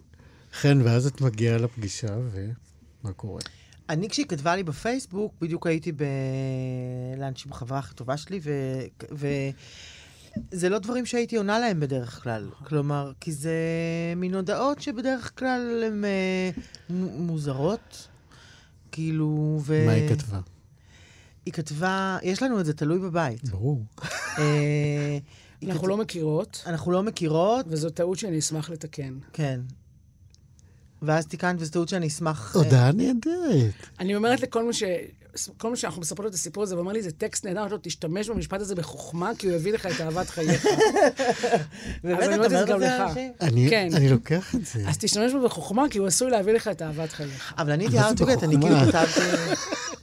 [0.62, 3.42] כן, ואז את מגיעה לפגישה, ומה קורה?
[3.90, 8.52] אני, כשהיא כתבה לי בפייסבוק, בדיוק הייתי בלאנץ' עם החברה הכי טובה שלי, ו...
[9.14, 9.28] ו...
[10.52, 12.50] זה לא דברים שהייתי עונה להם בדרך כלל.
[12.66, 13.54] כלומר, כי זה
[14.16, 16.50] מין הודעות שבדרך כלל הן אה,
[17.20, 18.08] מוזרות.
[18.92, 19.84] כאילו, ו...
[19.86, 20.40] מה היא כתבה?
[21.46, 23.50] היא כתבה, יש לנו את זה תלוי בבית.
[23.50, 23.84] ברור.
[24.38, 25.18] אה,
[25.64, 29.18] אנחנו כת- לא מכירות, אנחנו לא מכירות, וזו טעות שאני אשמח לתקן.
[29.34, 29.60] כן.
[31.06, 32.56] ואז תיקנת, וזו טעות שאני אשמח...
[32.56, 33.74] אה, הודעה נהדרת.
[34.00, 34.84] אני אומרת לכל מי ש...
[35.58, 38.30] כל מי שאנחנו מספרות את הסיפור הזה, ואומר לי, זה טקסט נהדר, אמרתי לו, תשתמש
[38.30, 40.66] במשפט הזה בחוכמה, כי הוא יביא לך את אהבת חייך.
[42.04, 43.00] באמת, אבל אני את אומרת את זה גם לך.
[43.00, 43.32] לאנשים?
[43.42, 43.90] אני כן.
[43.94, 44.90] אני לוקח את זה.
[44.90, 47.54] אז תשתמש בו בחוכמה, כי הוא עשוי להביא לך את אהבת חייך.
[47.58, 48.56] אבל אני תיארתי את אני.
[48.62, 49.20] כאילו כתבתי...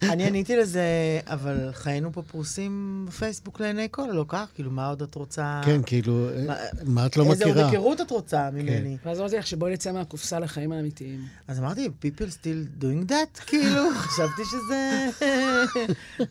[0.12, 0.83] אני עניתי לזה,
[1.27, 4.49] אבל חיינו פה פרוסים בפייסבוק לעיני כל, לא כך?
[4.55, 5.61] כאילו, מה עוד את רוצה...
[5.64, 7.71] כן, כאילו, מה- מה את לא איזה עוד מכירה?
[7.71, 7.77] כן.
[7.77, 8.97] היכרות את רוצה ממני?
[9.05, 11.21] ואז אמרתי לך שבואי נצא מהקופסה לחיים האמיתיים.
[11.49, 13.40] אז אמרתי, people still doing that?
[13.47, 15.09] כאילו, חשבתי שזה...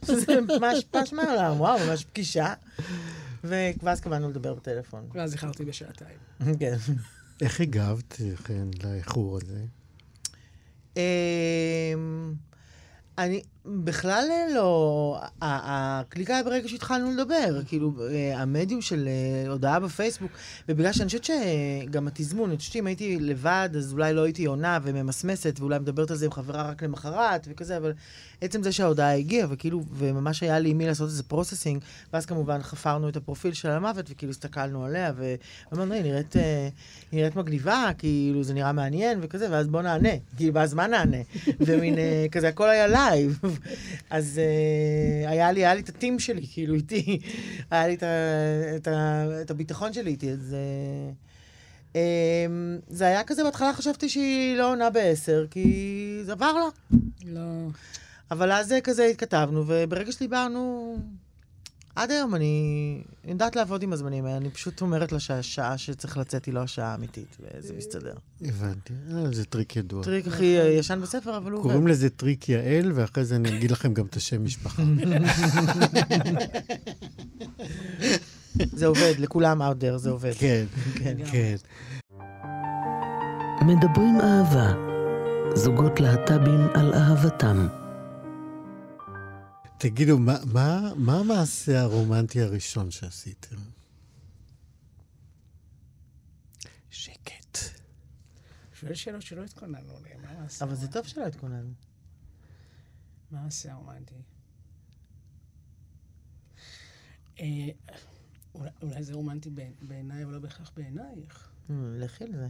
[0.05, 2.53] שזה ממש פש מהעולם, וואו, ממש פגישה.
[3.43, 5.07] ואז קבענו לדבר בטלפון.
[5.13, 6.17] ואז איחרתי בשעתיים.
[6.59, 6.75] כן.
[7.41, 9.63] איך הגבת, כן, לאיחור הזה?
[10.97, 12.33] אמ,
[13.17, 15.21] אני, בכלל לא.
[15.41, 17.61] הקליקה היה ברגע שהתחלנו לדבר.
[17.67, 20.31] כאילו, אה, המדיום של אה, הודעה בפייסבוק,
[20.69, 24.79] ובגלל שאני חושבת שגם התזמון, אני חושבת שאם הייתי לבד, אז אולי לא הייתי עונה
[24.83, 27.93] וממסמסת, ואולי מדברת על זה עם חברה רק למחרת וכזה, אבל
[28.41, 33.09] עצם זה שההודעה הגיעה, וכאילו, וממש היה לי מי לעשות איזה processing, ואז כמובן חפרנו
[33.09, 35.13] את הפרופיל של המוות, וכאילו הסתכלנו עליה,
[35.71, 36.69] ואמרנו, היא נראית, אה,
[37.13, 40.09] נראית מגניבה, כאילו, זה נראה מעניין וכזה, ואז בוא נענה.
[40.37, 41.17] כאילו, ואז מה נענה?
[41.65, 41.95] ומין
[42.31, 43.39] כזה, הכל היה live.
[44.09, 44.41] אז
[45.25, 47.19] uh, היה לי, היה לי את ה team שלי, כאילו, איתי.
[47.71, 47.97] היה לי
[49.41, 50.55] את, הביטחון שלי איתי, אז...
[51.91, 51.97] Uh, um,
[52.87, 56.97] זה היה כזה, בהתחלה חשבתי שהיא לא עונה בעשר, כי זה עבר לה.
[57.25, 57.67] לא.
[58.31, 60.97] אבל אז כזה התכתבנו, וברגע שדיברנו,
[61.95, 66.45] עד היום אני יודעת לעבוד עם הזמנים האלה, אני פשוט אומרת לה שהשעה שצריך לצאת
[66.45, 68.13] היא לא השעה האמיתית, וזה מסתדר.
[68.41, 70.03] הבנתי, אה, זה טריק ידוע.
[70.03, 71.63] טריק הכי ישן בספר, אבל הוא...
[71.63, 74.83] קוראים לזה טריק יעל, ואחרי זה אני אגיד לכם גם את השם משפחה.
[78.73, 80.33] זה עובד, לכולם out there, זה עובד.
[80.37, 81.55] כן, כן, כן.
[83.61, 84.73] מדברים אהבה,
[85.55, 87.80] זוגות להט"בים על אהבתם.
[89.81, 93.55] תגידו, מה, מה, מה המעשה הרומנטי הראשון שעשיתם?
[96.89, 97.57] שקט.
[98.73, 101.73] שואל שאלות שלא התכוננו עליהן, מה המעשה אבל זה טוב שלא התכוננו.
[103.31, 104.15] מה המעשה הרומנטי?
[107.39, 107.45] אה,
[108.55, 109.49] אולי, אולי זה רומנטי
[109.81, 111.51] בעיניי, אבל לא בהכרח בעינייך.
[111.69, 112.47] לכי על זה.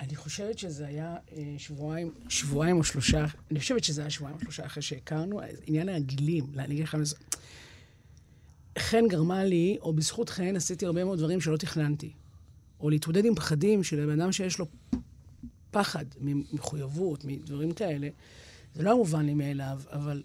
[0.00, 4.40] אני חושבת שזה היה אה, שבועיים, שבועיים או שלושה, אני חושבת שזה היה שבועיים או
[4.42, 7.16] שלושה אחרי שהכרנו, עניין הגילים, אני אגיד לך מזה.
[8.78, 12.12] חן גרמה לי, או בזכות חן עשיתי הרבה מאוד דברים שלא תכננתי.
[12.80, 14.66] או להתמודד עם פחדים של בן אדם שיש לו
[15.70, 18.08] פחד ממחויבות, מדברים כאלה.
[18.74, 20.22] זה לא מובן לי מאליו, אבל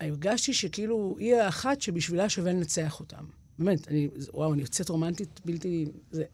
[0.00, 3.24] הרגשתי שכאילו היא האחת שבשבילה שווה לנצח אותם.
[3.58, 5.86] באמת, אני, וואו, אני יוצאת רומנטית בלתי...
[6.10, 6.24] זה...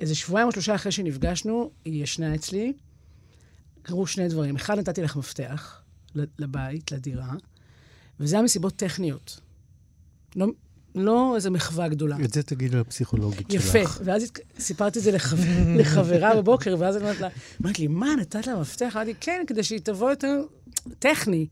[0.00, 2.72] איזה שבועיים או שלושה אחרי שנפגשנו, היא ישנה אצלי.
[3.82, 4.56] קרו שני דברים.
[4.56, 5.82] אחד, נתתי לך מפתח
[6.38, 7.32] לבית, לדירה,
[8.20, 9.40] וזה היה מסיבות טכניות.
[10.36, 10.46] לא,
[10.94, 12.16] לא איזו מחווה גדולה.
[12.24, 13.78] את זה תגיד לפסיכולוגית יפה.
[13.78, 13.90] שלך.
[13.90, 14.00] יפה.
[14.04, 15.42] ואז סיפרתי את זה לחבר,
[15.78, 17.28] לחברה בבוקר, ואז אומרת לה,
[17.62, 18.92] אמרת לי, מה, נתת לה מפתח?
[18.96, 20.42] אמרתי, כן, כדי שהיא תבוא יותר
[20.98, 21.46] טכני.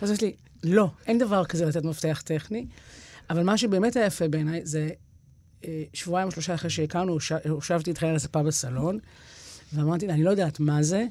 [0.00, 0.34] אז אמרתי לי,
[0.74, 2.66] לא, אין דבר כזה לתת מפתח טכני.
[3.30, 4.90] אבל מה שבאמת היה יפה בעיניי, זה
[5.94, 8.98] שבועיים או שלושה אחרי שהכרנו, הושבתי איתכם על הספה בסלון,
[9.74, 11.06] ואמרתי לה, אני לא יודעת מה זה,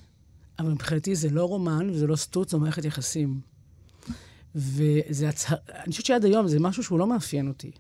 [0.60, 3.42] אבל מבחינתי זה לא רומן וזה לא סטוץ, זו מערכת יחסים.
[4.56, 5.58] וזה הצהר...
[5.70, 7.72] אני חושבת שעד היום זה משהו שהוא לא מאפיין אותי.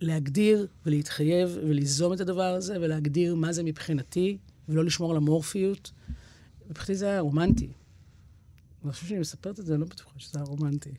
[0.00, 5.90] להגדיר ולהתחייב וליזום את הדבר הזה, ולהגדיר מה זה מבחינתי, ולא לשמור על המורפיות,
[6.70, 7.68] מבחינתי זה היה רומנטי.
[8.84, 10.90] אני חושבת שאני מספרת את זה, אני לא בטוחה שזה היה רומנטי.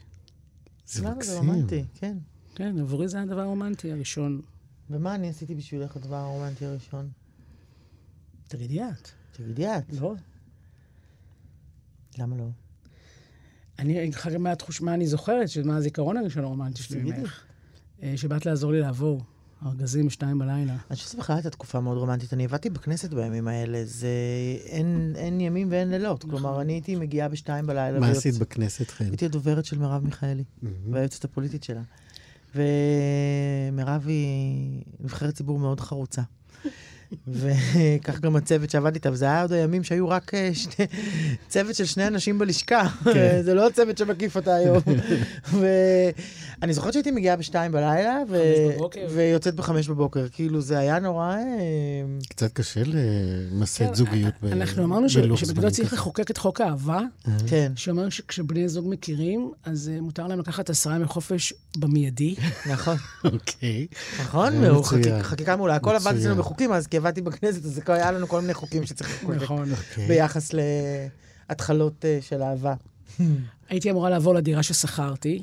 [0.86, 1.34] זה מקסים.
[1.34, 2.18] זה רומנטי, כן.
[2.58, 4.41] כן, עבורי זה הדבר הרומנטי הראשון.
[4.89, 7.10] ומה אני עשיתי בשבילך הדבר הרומנטי הראשון?
[8.48, 9.10] תגידי את.
[9.32, 9.93] תגידי את.
[10.00, 10.13] לא.
[12.17, 12.48] למה לא?
[13.80, 17.43] אני אגיד לך גם מה התחוש, מה אני זוכרת, מה הזיכרון הראשון הרומנטי שלי ממך.
[18.04, 19.22] אה, שבאת לעזור לי לעבור.
[19.65, 20.72] ארגזים, שתיים בלילה.
[20.74, 22.34] אני חושבת שזו בכלל הייתה תקופה מאוד רומנטית.
[22.34, 24.08] אני עבדתי בכנסת בימים האלה, זה...
[24.65, 26.26] אין, אין ימים ואין לילות.
[26.26, 26.39] נכון.
[26.39, 28.00] כלומר, אני הייתי מגיעה בשתיים בלילה.
[28.00, 29.06] מה עשית בכנסת, חן?
[29.06, 30.43] הייתי הדוברת של מרב מיכאלי,
[30.91, 31.82] והיועצת הפוליטית שלה.
[32.58, 36.22] ומירב היא נבחרת ציבור מאוד חרוצה.
[37.28, 40.86] וכך גם הצוות שעבד איתה, וזה היה עוד הימים שהיו רק אה, שני,
[41.50, 42.88] צוות של שני אנשים בלשכה.
[43.04, 43.41] כן.
[43.41, 44.78] זה לא הצוות שמקיף אותה היום.
[46.62, 48.38] ואני זוכרת שהייתי מגיעה בשתיים בלילה, ו...
[49.10, 50.26] ויוצאת בחמש בבוקר.
[50.32, 51.36] כאילו, זה היה נורא...
[51.36, 51.43] אה,
[52.30, 57.02] קצת קשה למסד כן, זוגיות בלו"ז אנחנו אמרנו שבגלל צריך לחוקק את חוק האהבה,
[57.48, 57.72] כן.
[57.76, 62.36] שאומר שכשבני זוג מכירים, אז אה, מותר להם לקחת עשרה ימי חופש במיידי.
[62.70, 62.96] נכון.
[63.34, 63.88] אוקיי.
[64.20, 64.54] נכון,
[65.22, 65.76] חקיקה מעולה.
[65.76, 69.24] הכל עבד אצלנו בחוקים, אז כי עבדתי בכנסת, אז היה לנו כל מיני חוקים שצריך
[69.24, 69.42] לחוקק.
[69.42, 69.72] נכון.
[69.72, 70.08] אוקיי.
[70.08, 70.52] ביחס
[71.50, 72.74] להתחלות אה, של אהבה.
[73.70, 75.42] הייתי אמורה לעבור לדירה ששכרתי,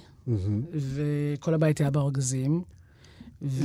[0.72, 2.62] וכל הבית היה בארגזים.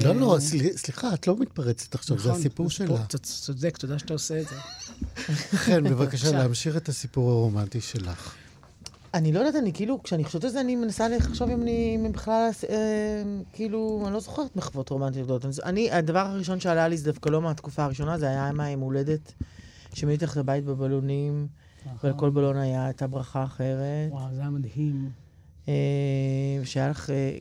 [0.04, 0.38] לא, לא,
[0.76, 3.04] סליחה, את לא מתפרצת עכשיו, זה נכון, הסיפור שלה.
[3.08, 4.56] אתה צודק, תודה שאתה עושה את זה.
[5.66, 8.36] כן, בבקשה, להמשיך את הסיפור הרומנטי שלך.
[9.14, 12.50] אני לא יודעת, אני כאילו, כשאני חושבת על זה, אני מנסה לחשוב אם אני בכלל,
[12.70, 15.46] אה, כאילו, אני לא זוכרת מחוות רומנטיות.
[15.64, 19.34] אני, הדבר הראשון שעלה לי זה דווקא לא מהתקופה הראשונה, זה היה עם היום הולדת,
[19.94, 21.48] שמילאתי לך את הבית בבלונים,
[22.04, 24.12] ועל כל בלון היה, הייתה ברכה אחרת.
[24.12, 25.10] וואו, זה היה מדהים.
[25.68, 25.74] אה,
[26.64, 27.38] שהיה לך, אה,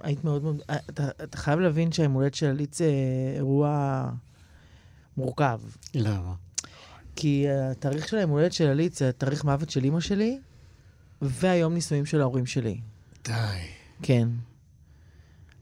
[0.00, 2.90] היית מאוד מאוד, אה, אתה, אתה חייב להבין שהיום הולדת של עליץ זה
[3.36, 4.04] אירוע
[5.16, 5.60] מורכב.
[5.94, 6.34] למה?
[7.16, 10.38] כי התאריך של היום הולדת של עלית זה התאריך מוות של אימא שלי,
[11.22, 12.80] והיום נישואים של ההורים שלי.
[13.24, 13.32] די.
[14.02, 14.28] כן.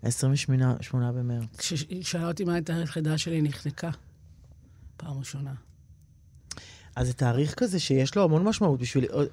[0.03, 1.57] 28 במרץ.
[1.59, 3.90] כשהיא שאלה אותי מה התאריך לידה שלי, היא נחנקה.
[4.96, 5.55] פעם ראשונה.
[6.96, 9.07] אז זה תאריך כזה שיש לו המון משמעות בשבילי.
[9.09, 9.25] אה,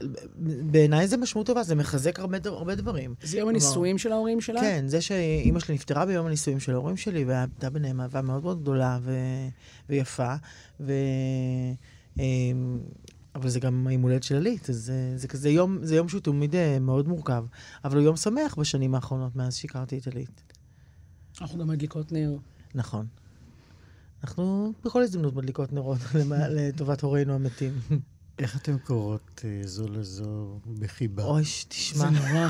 [0.71, 3.15] בעיניי זה משמעות טובה, זה מחזק הרבה, הרבה דברים.
[3.21, 4.61] זה יום הנישואים של ההורים שלה?
[4.61, 8.61] כן, זה שאימא שלי נפטרה ביום הנישואים של ההורים שלי, והייתה ביניהם אהבה מאוד מאוד
[8.61, 9.11] גדולה ו...
[9.89, 10.35] ויפה,
[10.79, 10.93] ו...
[13.37, 16.21] אבל זה גם היום הולדת של עלית, אז זה, זה כזה יום, זה יום שהוא
[16.21, 17.45] תמיד אה, מאוד מורכב.
[17.85, 20.41] אבל הוא יום שמח בשנים האחרונות, מאז שהכרתי את עלית.
[21.41, 22.37] אנחנו גם מדליקות נר.
[22.75, 23.05] נכון.
[24.23, 25.97] אנחנו בכל הזדמנות מדליקות נרות
[26.55, 27.73] לטובת הורינו המתים.
[28.39, 31.23] איך אתן קוראות אה, זו לזו בחיבה?
[31.23, 31.99] אוי, תשמע.
[31.99, 32.49] זה נורא.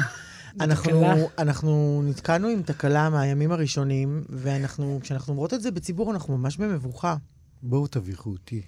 [0.59, 6.57] אנחנו, אנחנו נתקענו עם תקלה מהימים הראשונים, ואנחנו, כשאנחנו אומרות את זה בציבור, אנחנו ממש
[6.57, 7.15] במבוכה.
[7.63, 8.61] בואו תביכו אותי.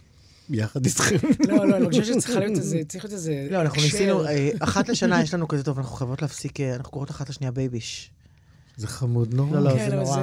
[0.50, 1.16] יחד איתכם.
[1.50, 3.48] לא, לא, אני חושבת שצריכה להיות איזה, צריך להיות איזה...
[3.52, 6.92] לא, אנחנו ניסינו, אה, אחת לשנה יש לנו כזה טוב, אנחנו חייבות להפסיק, אה, אנחנו
[6.92, 8.12] קוראות אחת לשנייה בייביש.
[8.78, 9.58] זה חמוד נורא.
[9.60, 10.22] לא, לא, כן, זה נורא.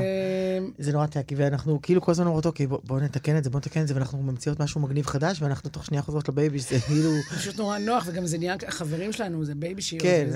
[0.79, 0.93] זה...
[0.93, 3.83] נורא tacky, ואנחנו כאילו כל הזמן אומרות, אוקיי, בוא- בואו נתקן את זה, בואו נתקן
[3.83, 7.11] את זה, ואנחנו ממציאות משהו מגניב חדש, ואנחנו תוך שנייה חוזרות ל babyish, זה כאילו...
[7.37, 9.99] פשוט נורא נוח, וגם זה נהיה החברים שלנו, זה בייבי שיר.
[10.03, 10.29] כן,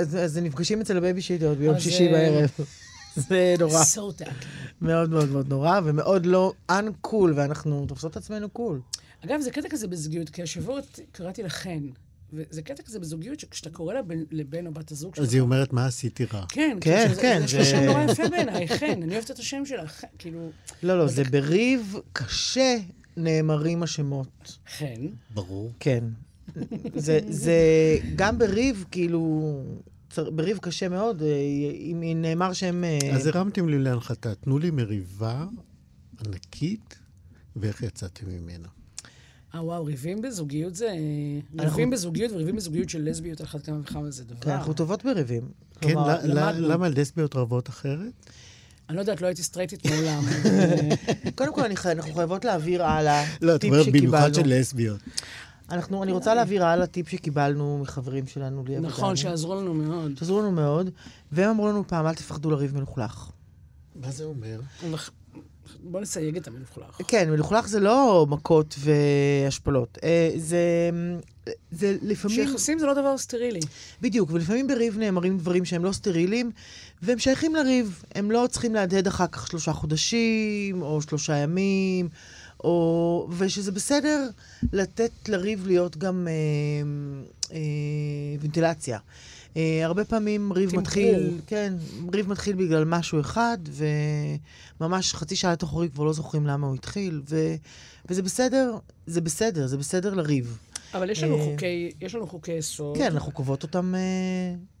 [0.00, 2.50] אז אז נפגשים אצל ה babyish עוד ביום שישי בערב.
[3.28, 3.82] זה נורא.
[3.82, 4.24] Tacky.
[4.82, 8.80] מאוד מאוד מאוד נורא, ומאוד לא uncool, ואנחנו תופסות את עצמנו cool.
[9.26, 10.80] אגב, זה קטע כזה בזוגיות, כי השבוע
[11.12, 11.88] קראתי לחן,
[12.32, 15.24] וזה קטע כזה בזוגיות, שכשאתה קורא לבן, לבן או בת הזוג שלך...
[15.24, 16.44] אז היא אומרת, מה עשיתי רע?
[16.48, 19.66] כן, כן, כן, יש לה זה- שם נורא יפה בעיניי, חן, אני אוהבת את השם
[19.66, 20.50] שלה, חן, כאילו,
[20.82, 22.76] לא, לא, זה בריב קשה
[23.16, 24.58] נאמרים השמות.
[24.78, 25.06] חן.
[25.34, 25.72] ברור.
[25.80, 26.04] כן.
[26.94, 27.56] זה, זה
[28.16, 29.62] גם בריב, כאילו,
[30.18, 31.28] בריב קשה מאוד, אה,
[31.78, 32.84] אם אם נאמר שהם...
[32.84, 35.46] אה, אז הרמתם לי להנחתה, תנו לי מריבה
[36.26, 36.98] ענקית,
[37.56, 38.68] ואיך יצאתם ממנה.
[39.56, 40.88] אה, וואו, ריבים בזוגיות זה...
[41.54, 44.40] אנחנו- ריבים בזוגיות וריבים בזוגיות של לסביות על אחת כמה וכמה זה דבר.
[44.40, 45.48] כן, אנחנו טובות בריבים.
[45.80, 46.68] כן, כלומר, למדנו.
[46.68, 48.12] למה לסביות רבות אחרת?
[48.88, 50.22] אני לא יודעת, לא הייתי סטרייטית מעולם.
[50.28, 50.88] אה,
[51.34, 54.34] קודם כל, אנחנו חייבות להעביר הלאה לא, את טיפ אומרת במיוחד שקיבלנו.
[54.34, 55.00] של לסביות.
[55.70, 60.12] אנחנו, אני רוצה להעביר הלאה טיפ שקיבלנו מחברים שלנו, לי נכון, שעזרו לנו מאוד.
[60.18, 60.90] שעזרו לנו מאוד,
[61.32, 63.30] והם אמרו לנו פעם, אל תפחדו לריב מלוכלך.
[63.96, 64.60] מה זה אומר?
[65.82, 67.00] בוא נסייג את המלוכלך.
[67.08, 69.98] כן, מלוכלך זה לא מכות והשפלות.
[70.04, 70.90] אה, זה,
[71.70, 72.36] זה לפעמים...
[72.36, 73.60] שיחסים זה לא דבר סטרילי.
[74.00, 76.50] בדיוק, ולפעמים בריב נאמרים דברים שהם לא סטריליים,
[77.02, 78.02] והם שייכים לריב.
[78.14, 82.08] הם לא צריכים להדהד אחר כך שלושה חודשים, או שלושה ימים,
[82.64, 83.28] או...
[83.38, 84.28] ושזה בסדר
[84.72, 87.58] לתת לריב להיות גם אה, אה,
[88.40, 88.98] ונטילציה.
[89.56, 90.80] אה, הרבה פעמים ריב תמחור.
[90.82, 91.74] מתחיל, כן,
[92.12, 93.58] ריב מתחיל בגלל משהו אחד,
[94.80, 97.54] וממש חצי שעה לתוך הריב כבר לא זוכרים למה הוא התחיל, ו,
[98.08, 100.58] וזה בסדר, זה בסדר, זה בסדר לריב.
[100.94, 102.96] אבל יש לנו אה, חוקי, יש לנו חוקי יסוד.
[102.96, 104.00] כן, אנחנו קובעות אותם, אה,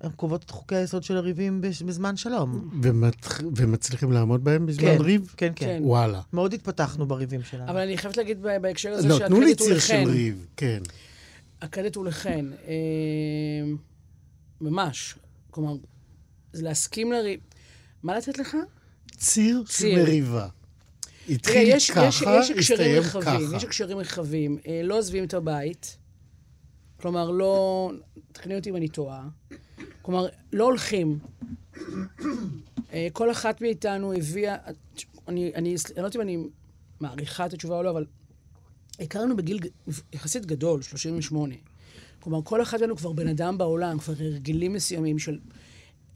[0.04, 2.70] אנחנו קובעות את חוקי היסוד של הריבים בזמן שלום.
[2.82, 5.34] ומצ- ומצליחים לעמוד בהם בזמן כן, ריב?
[5.36, 5.66] כן, כן.
[5.66, 5.78] כן.
[5.82, 6.20] וואלה.
[6.32, 7.70] מאוד התפתחנו בריבים שלנו.
[7.70, 10.10] אבל אני חייבת להגיד ב- בהקשר הזה לא, תנו לי שהקרדיט הוא ציר של.
[10.10, 10.80] ריב, כן.
[11.62, 12.50] הקרדיט הוא לחן.
[14.60, 15.14] ממש.
[15.50, 15.76] כלומר,
[16.52, 17.40] זה להסכים לריב.
[18.02, 18.56] מה לתת לך?
[19.16, 19.96] ציר של.
[19.96, 20.48] מריבה.
[21.28, 23.56] התחיל יש, יש, ככה, יש הקשרים הסתיים רחבים, ככה.
[23.56, 24.58] יש הקשרים רחבים.
[24.66, 25.96] אה, לא עוזבים את הבית.
[26.96, 27.90] כלומר, לא...
[28.32, 29.28] תקני אותי אם אני טועה.
[30.02, 31.18] כלומר, לא הולכים.
[32.92, 34.56] אה, כל אחת מאיתנו הביאה...
[35.28, 36.38] אני, אני, אני לא יודעת אם אני
[37.00, 38.06] מעריכה את התשובה או לא, אבל
[39.00, 39.58] הכרנו בגיל
[40.12, 41.54] יחסית גדול, 38.
[42.26, 45.38] כלומר, כל אחד מאיתנו כבר בן אדם בעולם, כבר הרגלים מסוימים של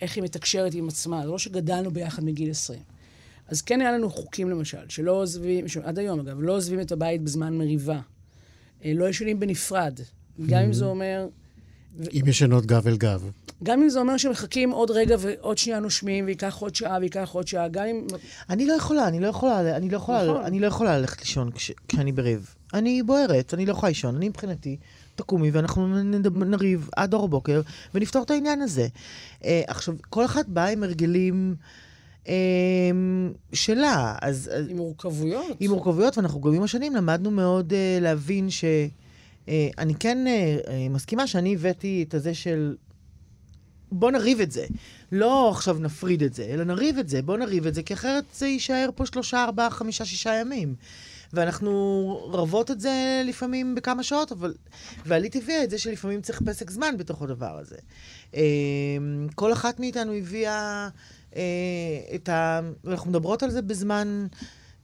[0.00, 1.22] איך היא מתקשרת עם עצמה.
[1.22, 2.80] זה לא שגדלנו ביחד מגיל 20.
[3.48, 6.92] אז כן היה לנו חוקים, למשל, שלא עוזבים, ש- עד היום אגב, לא עוזבים את
[6.92, 8.00] הבית בזמן מריבה.
[8.84, 10.00] אה, לא ישנים בנפרד.
[10.46, 11.28] גם אם זה אומר,
[12.10, 13.30] עם ישנות גב אל גב.
[13.62, 17.48] גם אם זה אומר שמחכים עוד רגע ועוד שנייה נושמים, וייקח עוד שעה וייקח עוד
[17.48, 18.06] שעה, גם אם...
[18.50, 20.44] אני לא יכולה, אני לא יכולה, אני לא יכולה, נכון.
[20.44, 22.54] אני לא יכולה ללכת לישון כש, כשאני בריב.
[22.74, 24.16] אני בוערת, אני לא יכולה לישון.
[24.16, 24.76] אני מבחינתי,
[25.20, 26.02] תקומי ואנחנו
[26.32, 27.60] נריב עד אור הבוקר
[27.94, 28.86] ונפתור את העניין הזה.
[29.44, 31.54] אה, עכשיו, כל אחת באה עם הרגלים
[32.28, 32.34] אה,
[33.52, 34.50] שלה, אז...
[34.52, 35.56] אז עם מורכבויות.
[35.60, 38.64] עם מורכבויות, ואנחנו גם עם השנים למדנו מאוד uh, להבין ש...
[39.46, 42.76] Uh, אני כן uh, uh, מסכימה שאני הבאתי את הזה של...
[43.92, 44.66] בוא נריב את זה.
[45.12, 48.24] לא עכשיו נפריד את זה, אלא נריב את זה, בוא נריב את זה, כי אחרת
[48.34, 50.74] זה יישאר פה שלושה, ארבעה, חמישה, שישה ימים.
[51.32, 54.54] ואנחנו רבות את זה לפעמים בכמה שעות, אבל...
[55.06, 57.76] ועלית הביאה את זה שלפעמים צריך פסק זמן בתוך הדבר הזה.
[58.32, 58.36] Uh,
[59.34, 60.88] כל אחת מאיתנו הביאה
[61.30, 61.36] uh,
[62.14, 62.60] את ה...
[62.86, 64.26] אנחנו מדברות על זה בזמן...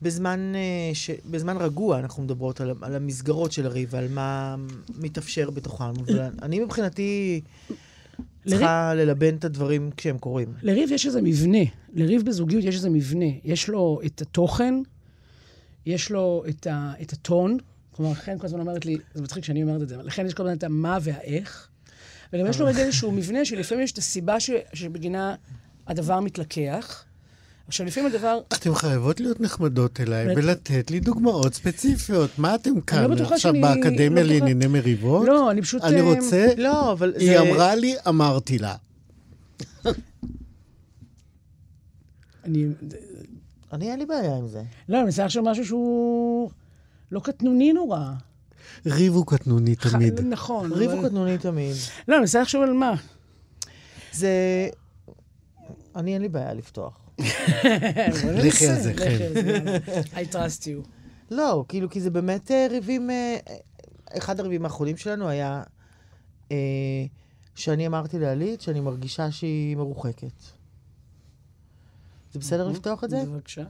[0.03, 1.11] בזמן, אה, ש...
[1.31, 4.57] בזמן רגוע אנחנו מדברות על, על המסגרות של הריב, על מה
[4.99, 5.93] מתאפשר בתוכם.
[6.43, 7.41] אני מבחינתי
[8.47, 10.49] צריכה ללבן את הדברים כשהם קורים.
[10.63, 11.59] לריב יש איזה מבנה.
[11.95, 13.27] לריב בזוגיות יש איזה מבנה.
[13.45, 14.75] יש לו את התוכן,
[15.87, 16.93] יש לו את, ה...
[17.03, 17.59] את הטון.
[17.91, 20.35] כלומר, חן כל הזמן אומרת לי, זה מצחיק שאני אומרת את זה, אבל לכן יש
[20.35, 21.69] כל הזמן את המה והאיך.
[22.33, 24.51] וגם יש לו רגע איזשהו מבנה שלפעמים יש את הסיבה ש...
[24.73, 25.35] שבגינה
[25.87, 27.05] הדבר מתלקח.
[27.69, 28.39] עכשיו, לפעמים הדבר...
[28.53, 30.37] אתן חייבות להיות נחמדות אליי.
[30.37, 32.39] ולתת לי דוגמאות ספציפיות.
[32.39, 35.29] מה אתם כאן לא בטוחה עכשיו באקדמיה לא לענייני מריבות?
[35.29, 35.83] לא, אני פשוט...
[35.85, 36.47] אני אה, רוצה...
[36.57, 37.21] לא, אבל זה...
[37.21, 38.75] היא אמרה לי, אמרתי לה.
[42.45, 42.67] אני...
[43.73, 44.63] אני, אין לי בעיה עם זה.
[44.89, 46.51] לא, אני מנסה עכשיו משהו שהוא
[47.13, 48.13] לא קטנוני נורא.
[48.87, 50.21] ריב הוא קטנוני תמיד.
[50.21, 50.73] נכון.
[50.73, 51.77] ריב הוא קטנוני תמיד.
[52.09, 52.95] לא, אני מנסה לחשוב על מה.
[54.13, 54.31] זה...
[55.97, 57.01] אני, אין לי בעיה לפתוח.
[58.45, 59.79] לכי על זה, יאללה.
[60.15, 60.89] I trust you.
[61.31, 63.11] לא, כאילו, כי זה באמת אה, ריבים...
[63.11, 63.37] אה,
[64.19, 65.63] אחד הריבים האחרונים שלנו היה
[66.53, 66.57] אה,
[67.55, 70.56] שאני אמרתי לעלית שאני מרגישה שהיא מרוחקת.
[72.37, 73.25] זה בסדר לפתוח את זה?
[73.25, 73.65] בבקשה.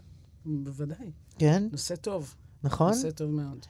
[0.44, 1.10] בוודאי.
[1.38, 2.34] כן, נושא טוב.
[2.62, 2.88] נכון?
[2.88, 3.66] נושא טוב מאוד.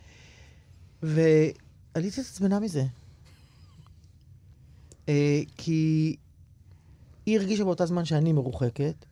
[1.03, 2.85] ועלית התעצבנה מזה.
[5.09, 6.17] אה, כי
[7.27, 9.05] היא הרגישה באותה זמן שאני מרוחקת,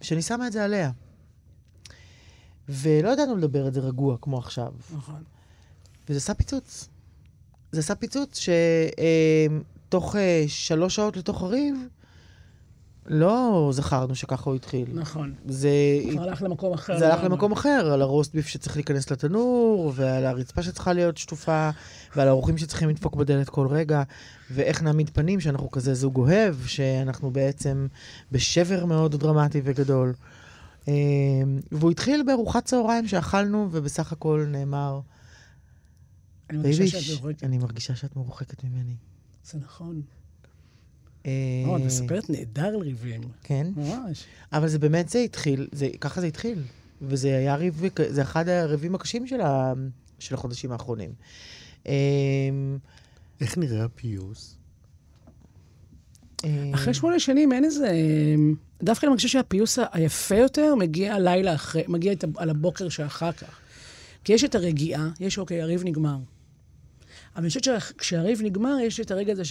[0.00, 0.90] ושאני שמה את זה עליה.
[2.68, 4.72] ולא ידענו לדבר את זה רגוע כמו עכשיו.
[4.94, 5.22] נכון.
[6.08, 6.88] וזה עשה פיצוץ.
[7.72, 8.38] זה עשה פיצוץ
[9.88, 10.16] שתוך
[10.46, 11.74] שלוש שעות לתוך הריב,
[13.06, 14.88] לא זכרנו שככה הוא התחיל.
[14.94, 15.34] נכון.
[15.46, 15.70] זה,
[16.12, 16.98] כבר הלך למקום אחר.
[16.98, 17.24] זה הלך.
[17.24, 21.70] למקום אחר, על הרוסט ביף שצריך להיכנס לתנור, ועל הרצפה שצריכה להיות שטופה,
[22.16, 24.02] ועל האורחים שצריכים לדפוק בדלת כל רגע,
[24.50, 27.86] ואיך נעמיד פנים שאנחנו כזה זוג אוהב, שאנחנו בעצם
[28.32, 30.12] בשבר מאוד דרמטי וגדול.
[30.88, 30.92] אה,
[31.72, 35.00] והוא התחיל בארוחת צהריים שאכלנו, ובסך הכל נאמר,
[36.50, 37.44] אני מרגישה שאת מרוחקת.
[37.44, 38.94] אני מרגישה שאת מרוחקת ממני.
[39.44, 40.02] זה נכון.
[41.26, 41.32] אה,
[41.76, 43.20] את מספרת נהדר על ריבים.
[43.42, 44.24] כן, ממש.
[44.52, 46.62] אבל זה באמת, זה התחיל, זה, ככה זה התחיל.
[47.02, 49.72] וזה היה ריב, זה אחד הריבים הקשים של, ה,
[50.18, 51.10] של החודשים האחרונים.
[51.86, 51.92] אה,
[53.40, 54.56] איך נראה הפיוס?
[56.44, 57.90] אה, אחרי שמונה שנים אין איזה...
[58.82, 63.58] דווקא אני מרגישה שהפיוס היפה יותר מגיע הלילה אחרי, מגיע על הבוקר שאחר כך.
[64.24, 66.16] כי יש את הרגיעה, יש, אוקיי, הריב נגמר.
[67.36, 69.44] אבל אני חושבת שכשהריב נגמר, יש את הרגע הזה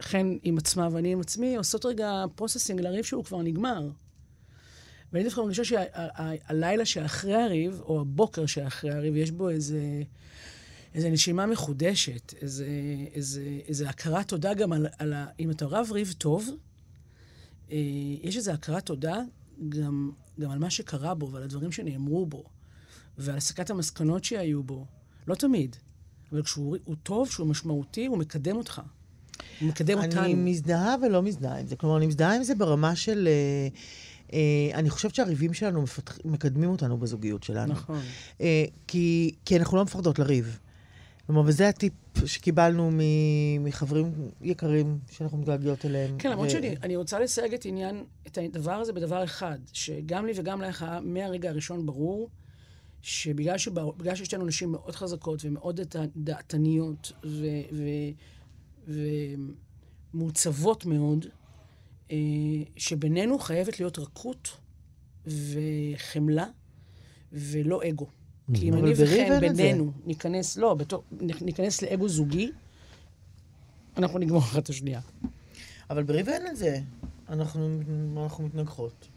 [0.00, 3.88] שחן עם עצמה ואני עם עצמי עושות רגע processing לריב שהוא כבר נגמר.
[5.12, 10.02] ואני דווקא מרגישה שהלילה שאחרי הריב, או הבוקר שאחרי הריב, יש בו איזה,
[10.94, 12.66] איזה נשימה מחודשת, איזה,
[13.14, 15.26] איזה, איזה הכרת תודה גם על, על ה...
[15.40, 16.48] אם אתה רב ריב טוב,
[17.70, 17.76] אה,
[18.22, 19.20] יש איזו הכרת תודה
[19.68, 22.44] גם, גם על מה שקרה בו ועל הדברים שנאמרו בו,
[23.18, 24.86] ועל הסקת המסקנות שהיו בו.
[25.26, 25.76] לא תמיד,
[26.32, 28.82] אבל כשהוא הוא טוב, כשהוא משמעותי, הוא מקדם אותך.
[29.62, 30.24] מקדם אותנו.
[30.24, 31.76] אני מזדהה ולא מזדהה עם זה.
[31.76, 33.28] כלומר, אני מזדהה עם זה ברמה של...
[33.28, 33.68] אה,
[34.32, 37.72] אה, אני חושבת שהריבים שלנו מפתח, מקדמים אותנו בזוגיות שלנו.
[37.72, 38.00] נכון.
[38.40, 40.58] אה, כי, כי אנחנו לא מפחדות לריב.
[41.26, 41.92] כלומר, וזה הטיפ
[42.24, 46.18] שקיבלנו מ- מחברים יקרים שאנחנו מתגעגעות אליהם.
[46.18, 50.26] כן, למרות ו- שאני אני רוצה לסייג את עניין, את הדבר הזה בדבר אחד, שגם
[50.26, 52.28] לי וגם לך מהרגע הראשון ברור,
[53.02, 53.58] שבגלל
[54.14, 58.10] שיש לנו נשים מאוד חזקות ומאוד דעת- דעתניות ו- ו-
[58.88, 61.26] ומעוצבות מאוד,
[62.10, 62.16] אה,
[62.76, 64.48] שבינינו חייבת להיות רכות
[65.26, 66.46] וחמלה
[67.32, 68.06] ולא אגו.
[68.54, 69.40] כי אם אני וחן.
[69.40, 72.50] בינינו ניכנס, לא, בתור, ניכנס לאגו זוגי,
[73.96, 75.00] אנחנו נגמור אחת את השנייה.
[75.90, 76.80] אבל בריב אין את זה.
[77.28, 77.80] אנחנו,
[78.16, 79.08] אנחנו מתנגחות.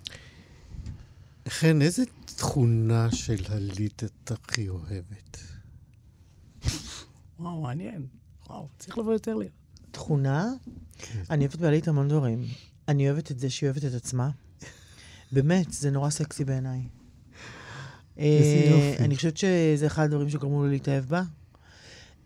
[1.50, 5.38] חן, איזה תכונה של הליט את הכי אוהבת?
[7.40, 8.06] וואו, מעניין.
[8.50, 9.50] וואו, צריך לבוא יותר לי.
[9.92, 10.50] תכונה?
[11.30, 12.46] אני אוהבת בעלית המון דברים.
[12.88, 14.30] אני אוהבת את זה שהיא אוהבת את עצמה.
[15.32, 16.82] באמת, זה נורא סקסי בעיניי.
[18.18, 19.04] איזה אה, יופי.
[19.04, 21.24] אני חושבת שזה אחד הדברים שגרמו לי להתאהב בה.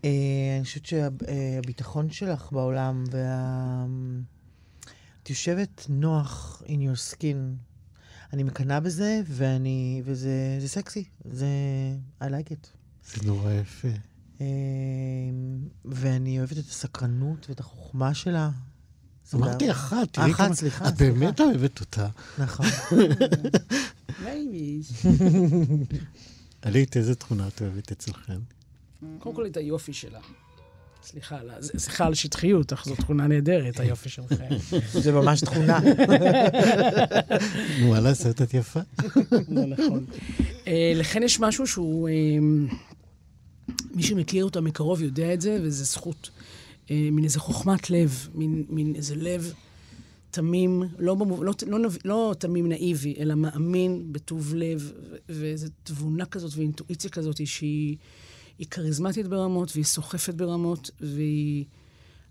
[0.05, 0.09] אה,
[0.57, 3.85] אני חושבת שהביטחון שלך בעולם, וה...
[5.23, 7.65] את יושבת נוח in your skin.
[8.33, 10.01] אני מקנאה בזה, ואני...
[10.05, 11.03] וזה זה סקסי.
[11.31, 11.47] זה...
[12.21, 12.67] I like it.
[13.05, 13.87] זה נורא יפה.
[14.41, 14.45] אה,
[15.85, 18.49] ואני אוהבת את הסקרנות ואת החוכמה שלה.
[19.35, 20.55] אמרתי אחת, תראי אחת, כמה...
[20.55, 20.97] סליחה, את.
[20.97, 22.07] באמת אוהבת אותה.
[22.37, 22.65] נכון.
[26.61, 28.39] עלית, איזה תכונה את אוהבת אצלכם?
[29.19, 30.19] קודם כל את היופי שלה.
[31.03, 31.39] סליחה,
[31.77, 34.55] סליחה על השטחיות, אך זו תכונה נהדרת, היופי שלכם.
[35.03, 35.79] זה ממש תכונה.
[37.79, 38.79] נו, מה לעשות, את יפה.
[39.49, 40.05] נכון.
[40.67, 42.09] אה, לכן יש משהו שהוא...
[43.95, 46.29] מי שמכיר אותה מקרוב יודע את זה, וזו זכות.
[46.91, 49.53] אה, מין איזה חוכמת לב, מין, מין איזה לב
[50.31, 51.15] תמים, לא.
[51.41, 54.91] לא, לא, לא, לא תמים נאיבי, אלא מאמין בטוב לב,
[55.29, 57.97] ואיזו תבונה כזאת ואינטואיציה כזאת שהיא
[58.71, 61.65] כריזמטית ברמות, והיא סוחפת ברמות, והיא...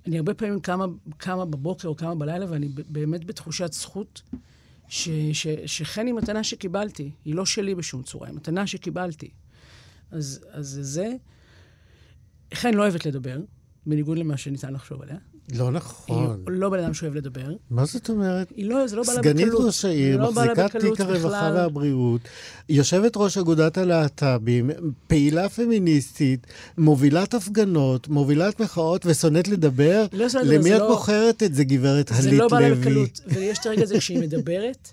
[0.07, 0.87] אני הרבה פעמים קמה,
[1.17, 4.23] קמה בבוקר או קמה בלילה, ואני באמת בתחושת זכות,
[4.89, 7.11] ש, ש, שחן היא מתנה שקיבלתי.
[7.25, 9.29] היא לא שלי בשום צורה, היא מתנה שקיבלתי.
[10.11, 11.17] אז, אז זה...
[12.55, 13.36] חן לא אוהבת לדבר,
[13.86, 15.16] בניגוד למה שניתן לחשוב עליה.
[15.52, 16.42] לא נכון.
[16.46, 17.52] היא לא בן אדם שאוהב לדבר.
[17.70, 18.52] מה זאת אומרת?
[18.57, 19.36] היא לא, זה לא בא לה בקלות.
[19.36, 22.20] סגנית ראש העיר, לא מחזיקת תיק הרווחה והבריאות,
[22.68, 24.70] יושבת ראש אגודת הלהט"בים,
[25.07, 26.46] פעילה פמיניסטית,
[26.78, 30.07] מובילת הפגנות, מובילת מחאות ושונאת לדבר.
[30.12, 30.88] לא שונאת למי את לא...
[30.88, 32.30] בוחרת את זה, גברת הלית לוי?
[32.30, 33.20] זה לא בא לה בקלות.
[33.26, 34.92] ויש את הרגע הזה כשהיא מדברת,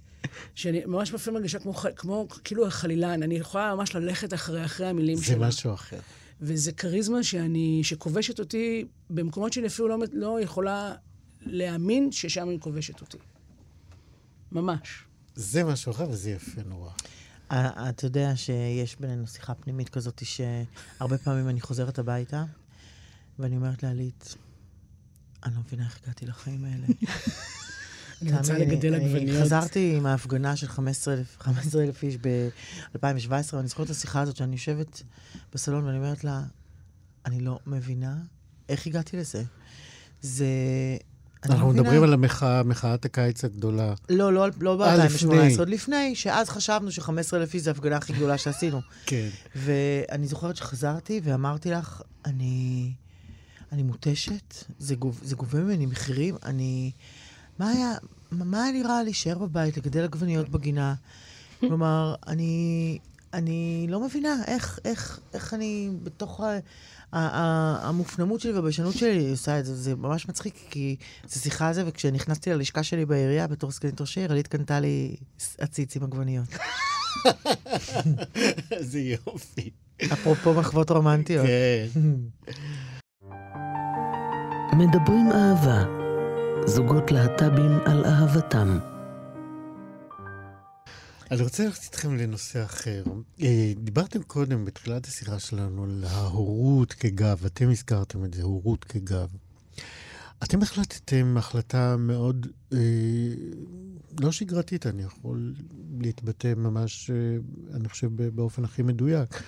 [0.55, 3.23] שאני ממש לפעמים מרגישה כמו, כמו כאילו החלילן.
[3.23, 5.39] אני יכולה ממש ללכת אחרי, אחרי המילים שלה.
[5.39, 5.97] זה משהו אחר.
[6.41, 10.95] וזה כריזמה שאני, שכובשת אותי במקומות שאני אפילו לא, לא יכולה
[11.41, 13.17] להאמין ששם היא כובשת אותי.
[14.51, 15.03] ממש.
[15.35, 16.89] זה משהו אחר וזה יפה נורא.
[17.89, 22.43] אתה יודע שיש בינינו שיחה פנימית כזאת, שהרבה פעמים אני חוזרת הביתה,
[23.39, 24.35] ואני אומרת לעלית,
[25.43, 26.87] אני לא מבינה איך הגעתי לחיים האלה.
[28.21, 29.41] אני רוצה לגדל עגבניות.
[29.41, 35.01] חזרתי עם ההפגנה של 15,000 איש ב-2017, ואני זוכרת את השיחה הזאת שאני יושבת
[35.53, 36.41] בסלון ואני אומרת לה,
[37.25, 38.15] אני לא מבינה
[38.69, 39.43] איך הגעתי לזה.
[40.21, 40.45] זה...
[41.45, 43.93] אנחנו לא מדברים על המחאה, מחאת הקיץ הגדולה.
[44.09, 48.81] לא, לא, לא ב-2018, עוד לפני, שאז חשבנו ש-15,000 איש זה ההפגנה הכי גדולה שעשינו.
[49.05, 49.29] כן.
[49.55, 52.91] ואני זוכרת שחזרתי ואמרתי לך, אני,
[53.71, 56.91] אני מותשת, זה, גוב, זה גובה ממני מחירים, אני...
[57.61, 57.93] מה היה,
[58.31, 60.93] מה היה נראה להישאר בבית, לגדל עגבניות בגינה?
[61.59, 62.97] כלומר, אני,
[63.33, 66.59] אני לא מבינה איך, איך, איך אני בתוך ה, ה,
[67.19, 69.75] ה, המופנמות שלי והביישנות שלי עושה את זה.
[69.75, 70.95] זה ממש מצחיק, כי
[71.27, 75.15] זו שיחה על זה, וכשנכנסתי ללשכה שלי בעירייה בתור סגנית ראש העיר, עלית קנתה לי
[75.57, 76.47] עציץ עם עגבניות.
[78.71, 79.69] איזה יופי.
[80.13, 81.45] אפרופו מחוות רומנטיות.
[81.45, 81.87] כן.
[84.77, 86.00] מדברים אהבה.
[86.65, 88.79] זוגות להט"בים על אהבתם.
[91.31, 93.03] אני רוצה ללכת איתכם לנושא אחר.
[93.41, 97.45] אה, דיברתם קודם, בתחילת השיחה שלנו, על ההורות כגב.
[97.45, 99.27] אתם הזכרתם את זה, הורות כגב.
[100.43, 102.77] אתם החלטתם החלטה מאוד אה,
[104.19, 105.53] לא שגרתית, אני יכול
[105.99, 107.15] להתבטא ממש, אה,
[107.75, 109.43] אני חושב, באופן הכי מדויק.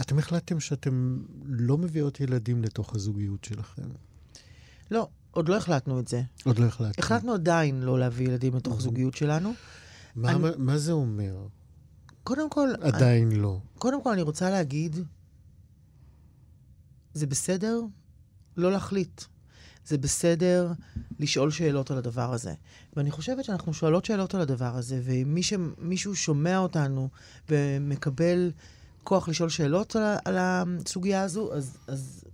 [0.00, 3.88] אתם החלטתם שאתם לא מביאות ילדים לתוך הזוגיות שלכם.
[4.90, 5.08] לא,
[5.38, 6.22] עוד לא החלטנו את זה.
[6.44, 7.04] עוד לא החלטנו.
[7.04, 9.52] החלטנו עדיין לא להביא ילדים לתוך זוגיות שלנו.
[10.16, 10.48] מה, אני...
[10.58, 11.46] מה זה אומר?
[12.24, 12.68] קודם כל...
[12.80, 13.60] עדיין אני, לא.
[13.78, 14.96] קודם כל, אני רוצה להגיד,
[17.14, 17.80] זה בסדר
[18.56, 19.22] לא להחליט.
[19.86, 20.72] זה בסדר
[21.18, 22.54] לשאול שאלות על הדבר הזה.
[22.96, 27.08] ואני חושבת שאנחנו שואלות שאלות על הדבר הזה, ומישהו שומע אותנו
[27.48, 28.50] ומקבל
[29.04, 32.24] כוח לשאול שאלות על, על הסוגיה הזו, אז, אז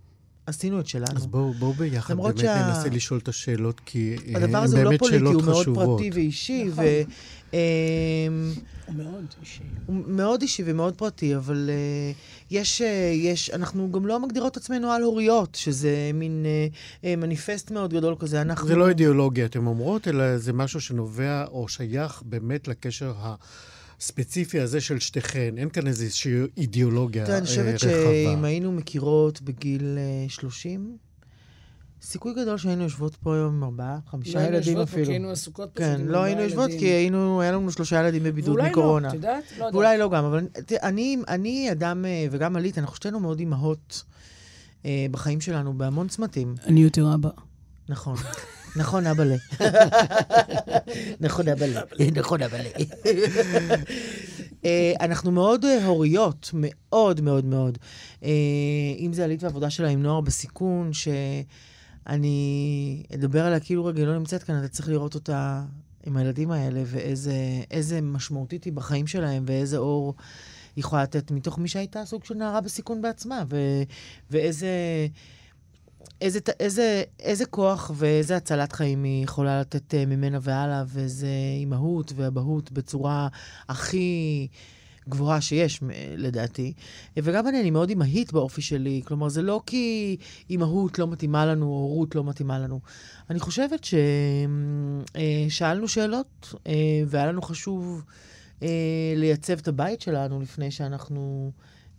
[0.47, 1.17] עשינו את שלנו.
[1.17, 2.67] אז בואו בוא ביחד באמת שה...
[2.67, 4.45] ננסה לשאול את השאלות, כי הן באמת שאלות חשובות.
[4.45, 6.65] הדבר הזה הוא לא פוליטי, הוא מאוד פרטי ואישי.
[6.65, 6.85] נכון.
[6.85, 7.03] ו...
[7.55, 8.53] אמ,
[8.87, 9.63] הוא מאוד אישי.
[9.87, 12.17] הוא מאוד אישי ומאוד פרטי, אבל uh,
[12.51, 12.85] יש, uh,
[13.15, 18.17] יש, אנחנו גם לא מגדירות עצמנו על הוריות, שזה מין uh, uh, מניפסט מאוד גדול
[18.19, 18.41] כזה.
[18.41, 18.69] אנחנו...
[18.69, 23.35] זה לא אידיאולוגיה, אתם אומרות, אלא זה משהו שנובע או שייך באמת לקשר ה...
[24.01, 27.39] הספציפי הזה של שתיכן, אין כאן איזושהי אידיאולוגיה רחבה.
[27.39, 30.97] אני חושבת שאם היינו מכירות בגיל 30,
[32.03, 34.85] סיכוי גדול שהיינו יושבות פה היום עם ארבעה, חמישה ילדים אפילו.
[34.85, 37.53] לא היינו יושבות פה כי היינו עסוקות פשוט כן, לא היינו יושבות כי היינו, היה
[37.53, 39.09] לנו שלושה ילדים בבידוד מקורונה.
[39.09, 39.45] ואולי לא, את יודעת?
[39.51, 39.75] לא יודעת.
[39.75, 40.47] ואולי לא גם, אבל
[40.83, 44.05] אני, אני אדם, וגם עלית, אנחנו שתינו מאוד אימהות
[44.85, 46.55] אה, בחיים שלנו בהמון צמתים.
[46.65, 47.31] אני יותר אבא.
[47.89, 48.17] נכון.
[48.77, 49.37] נכון, אבאלה.
[51.21, 51.81] נכון, אבאלה.
[52.15, 52.69] נכון, אבאלה.
[55.01, 57.79] אנחנו מאוד הוריות, מאוד מאוד מאוד.
[58.99, 64.43] אם זה עלית ועבודה שלה עם נוער בסיכון, שאני אדבר עליה כאילו רגע לא נמצאת
[64.43, 65.63] כאן, אתה צריך לראות אותה
[66.07, 70.15] עם הילדים האלה, ואיזה משמעותית היא בחיים שלהם, ואיזה אור
[70.77, 73.45] היא יכולה לתת מתוך מי שהייתה סוג של נערה בסיכון בעצמה,
[74.31, 74.69] ואיזה...
[76.21, 82.13] איזה, איזה, איזה כוח ואיזה הצלת חיים היא יכולה לתת uh, ממנה והלאה, ואיזה אימהות
[82.17, 83.29] ואבהות בצורה
[83.69, 84.49] הכי
[85.09, 85.81] גבוהה שיש,
[86.17, 86.73] לדעתי.
[87.17, 89.03] וגם אני, אני מאוד אימהית באופי שלי.
[89.05, 90.17] כלומר, זה לא כי
[90.51, 92.81] אימהות לא מתאימה לנו, או הורות לא מתאימה לנו.
[93.31, 96.73] אני חושבת ששאלנו אה, שאלות, אה,
[97.07, 98.05] והיה לנו חשוב
[98.63, 98.69] אה,
[99.17, 101.51] לייצב את הבית שלנו לפני שאנחנו...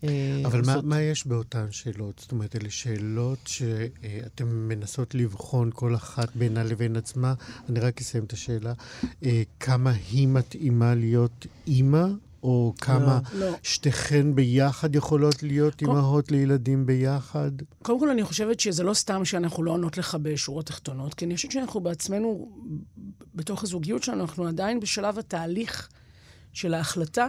[0.09, 0.75] אה, אבל מה.
[0.83, 2.19] מה יש באותן שאלות?
[2.19, 7.33] זאת אומרת, אלה שאלות שאתם מנסות לבחון כל אחת בינה לבין עצמה.
[7.69, 8.73] אני רק אסיים את השאלה.
[9.25, 12.05] אה, כמה היא מתאימה להיות אימא,
[12.43, 13.55] או כמה לא, לא.
[13.63, 17.51] שתיכן ביחד יכולות להיות כל- אימהות לילדים ביחד?
[17.83, 21.35] קודם כל, אני חושבת שזה לא סתם שאנחנו לא עונות לך בשורות תחתונות, כי אני
[21.35, 22.51] חושבת שאנחנו בעצמנו,
[23.35, 25.89] בתוך הזוגיות שלנו, אנחנו עדיין בשלב התהליך
[26.53, 27.27] של ההחלטה,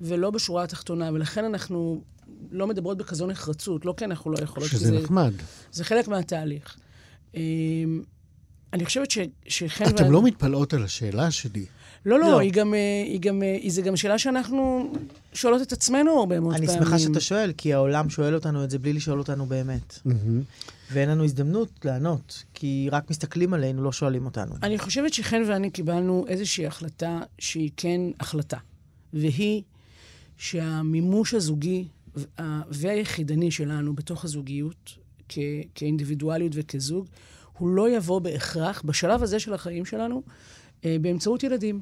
[0.00, 2.02] ולא בשורה התחתונה, ולכן אנחנו
[2.50, 5.32] לא מדברות בכזו נחרצות, לא כי אנחנו לא יכולות, שזה זה, נחמד.
[5.72, 6.76] זה חלק מהתהליך.
[7.34, 8.02] אמ,
[8.72, 9.18] אני חושבת ש,
[9.48, 9.84] שחן...
[9.84, 11.64] אתם ואני- לא מתפלאות על השאלה שלי.
[12.06, 12.38] לא, לא, לא.
[12.38, 14.92] היא גם, אה, היא גם, אה, זו גם שאלה שאנחנו
[15.32, 16.82] שואלות את עצמנו הרבה מאוד אני פעמים.
[16.82, 19.98] שמחה שאתה שואל, כי העולם שואל אותנו את זה בלי לשאול אותנו באמת.
[20.04, 20.42] מהמם.
[20.92, 24.54] ואין לנו הזדמנות לענות, כי רק מסתכלים עלינו, לא שואלים אותנו.
[24.62, 28.58] אני חושבת שחן ואני קיבלנו איזושהי החלטה שהיא כן החלטה,
[29.12, 29.62] והיא
[30.36, 31.84] שהמימוש הזוגי
[32.70, 34.90] והיחידני שלנו בתוך הזוגיות,
[35.28, 35.38] כ-
[35.74, 37.06] כאינדיבידואליות וכזוג,
[37.58, 40.22] הוא לא יבוא בהכרח, בשלב הזה של החיים שלנו,
[40.84, 41.80] אה, באמצעות ילדים.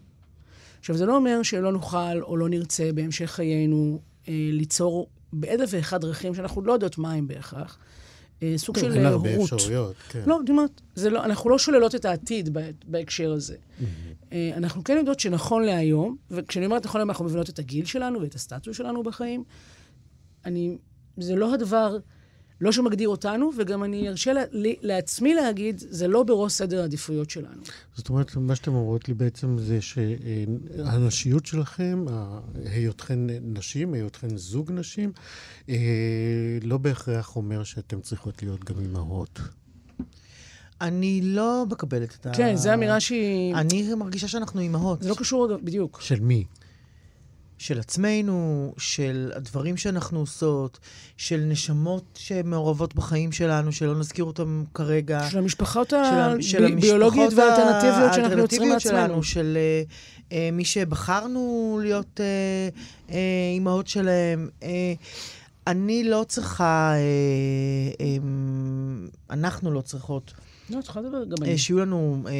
[0.79, 6.01] עכשיו, זה לא אומר שלא נוכל או לא נרצה בהמשך חיינו אה, ליצור באלף ואחד
[6.01, 7.79] דרכים שאנחנו לא יודעות מה הם בהכרח.
[8.43, 9.53] אה, סוג של אין אה, הרבה הורות.
[9.53, 10.23] אפשרויות, כן.
[10.27, 13.57] לא, את אומרת, לא, אנחנו לא שוללות את העתיד בה- בהקשר הזה.
[14.33, 18.21] אה, אנחנו כן יודעות שנכון להיום, וכשאני אומרת נכון להיום, אנחנו מבינות את הגיל שלנו
[18.21, 19.45] ואת הסטטוס שלנו בחיים.
[20.45, 20.79] אני,
[21.17, 21.99] זה לא הדבר,
[22.61, 27.31] לא שמגדיר אותנו, וגם אני ארשה לה, לי, לעצמי להגיד, זה לא בראש סדר העדיפויות
[27.31, 27.63] שלנו.
[27.95, 32.05] זאת אומרת, מה שאתם אומרות לי בעצם זה שהנשיות שלכם,
[32.65, 35.13] היותכן נשים, היותכן זוג נשים,
[35.69, 35.75] אה,
[36.63, 39.41] לא בהכרח אומר שאתן צריכות להיות גם אימהות.
[40.81, 42.35] אני לא מקבלת את ה...
[42.35, 43.55] כן, זו אמירה שהיא...
[43.55, 45.03] אני מרגישה שאנחנו אימהות.
[45.03, 46.01] זה לא קשור בדיוק.
[46.01, 46.45] של מי?
[47.61, 50.79] של עצמנו, של הדברים שאנחנו עושות,
[51.17, 55.31] של נשמות שמעורבות בחיים שלנו, שלא נזכיר אותן כרגע.
[55.31, 55.93] של המשפחות
[56.73, 58.97] הביולוגיות והאלטרנטיביות שאנחנו יוצרים לעצמנו.
[58.97, 59.59] שלנו, של
[60.33, 62.69] אה, מי שבחרנו להיות אה,
[63.11, 63.19] אה,
[63.55, 64.49] אימהות שלהם.
[64.63, 64.95] אה,
[65.67, 66.97] אני לא צריכה, אה,
[68.01, 68.17] אה,
[69.31, 70.35] אנחנו לא צריכות
[70.71, 71.59] לא, צריכה לדבר גם אה, אני.
[71.59, 72.33] שיהיו לנו אה,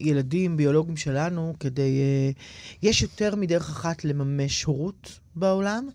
[0.00, 2.00] ילדים ביולוגיים שלנו כדי...
[2.00, 2.30] אה,
[2.82, 5.88] יש יותר מדרך אחת לממש הורות בעולם,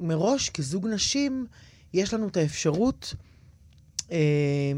[0.00, 1.46] ומראש, כזוג נשים,
[1.94, 3.14] יש לנו את האפשרות
[4.12, 4.72] אה,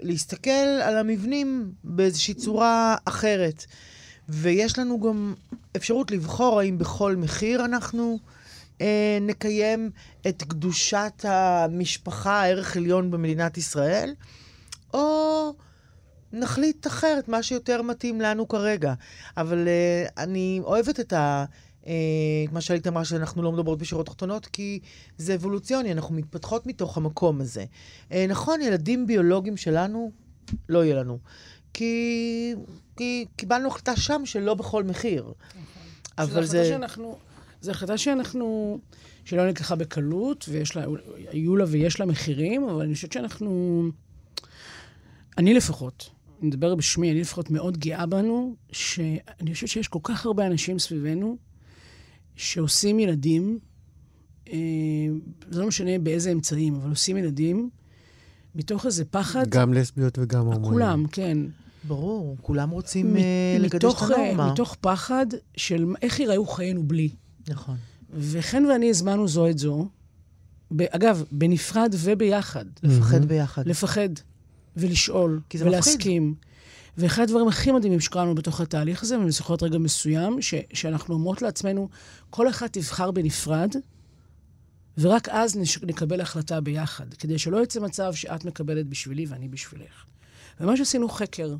[0.00, 0.50] להסתכל
[0.82, 3.64] על המבנים באיזושהי צורה אחרת.
[4.28, 5.34] ויש לנו גם
[5.76, 8.18] אפשרות לבחור האם בכל מחיר אנחנו
[8.80, 9.90] אה, נקיים
[10.28, 14.14] את קדושת המשפחה, הערך עליון במדינת ישראל,
[14.94, 15.54] או
[16.32, 18.94] נחליט אחרת, מה שיותר מתאים לנו כרגע.
[19.36, 21.44] אבל אה, אני אוהבת את ה...
[21.86, 21.92] אה,
[22.52, 24.80] מה שעלית אמרה שאנחנו לא מדברות בשורות תחתונות, כי
[25.18, 27.64] זה אבולוציוני, אנחנו מתפתחות מתוך המקום הזה.
[28.12, 30.10] אה, נכון, ילדים ביולוגיים שלנו,
[30.68, 31.18] לא יהיה לנו.
[31.74, 32.54] כי,
[32.96, 35.32] כי קיבלנו החלטה שם שלא בכל מחיר.
[36.18, 36.60] אבל שזו זה...
[36.60, 37.16] החלטה שאנחנו...
[37.64, 38.78] זו החלטה שאנחנו...
[39.24, 40.84] שלא נלקחה בקלות, ויש לה...
[41.28, 43.82] היו לה ויש לה מחירים, אבל אני חושבת שאנחנו...
[45.38, 46.10] אני לפחות,
[46.40, 50.78] אני מדבר בשמי, אני לפחות מאוד גאה בנו, שאני חושבת שיש כל כך הרבה אנשים
[50.78, 51.36] סביבנו
[52.36, 53.58] שעושים ילדים,
[54.52, 54.56] אה,
[55.50, 57.70] זה לא משנה באיזה אמצעים, אבל עושים ילדים
[58.54, 59.48] מתוך איזה פחד.
[59.48, 60.62] גם לסביות וגם הומואים.
[60.62, 61.38] כולם, כן.
[61.84, 64.52] ברור, כולם רוצים מ- אה, לקדש את אה, הנורמה.
[64.52, 67.08] מתוך פחד של איך ייראו חיינו בלי.
[67.48, 67.76] נכון.
[68.14, 69.88] וחן ואני הזמנו זו את זו,
[70.76, 73.66] ב- אגב, בנפרד וביחד, לפחד ביחד.
[73.68, 74.08] לפחד
[74.76, 76.34] ולשאול כי זה ולהסכים.
[76.98, 81.42] ואחד הדברים הכי מדהימים שקראנו בתוך התהליך הזה, ואני זוכרת רגע מסוים, ש- שאנחנו אומרות
[81.42, 81.88] לעצמנו,
[82.30, 83.74] כל אחד תבחר בנפרד,
[84.98, 90.04] ורק אז נש- נקבל החלטה ביחד, כדי שלא יצא מצב שאת מקבלת בשבילי ואני בשבילך.
[90.60, 91.54] וממש עשינו חקר.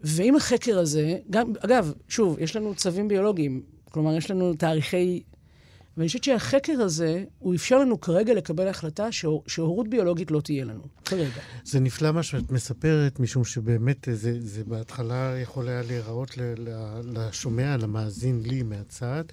[0.00, 5.22] ועם החקר הזה, גם, אגב, שוב, יש לנו צווים ביולוגיים, כלומר, יש לנו תאריכי...
[5.96, 10.64] ואני חושבת שהחקר הזה, הוא אפשר לנו כרגע לקבל החלטה שהור- שהורות ביולוגית לא תהיה
[10.64, 11.40] לנו, כרגע.
[11.64, 16.38] זה נפלא מה שאת מספרת, משום שבאמת זה, זה בהתחלה יכול היה להיראות
[17.04, 19.24] לשומע, למאזין לי מהצד,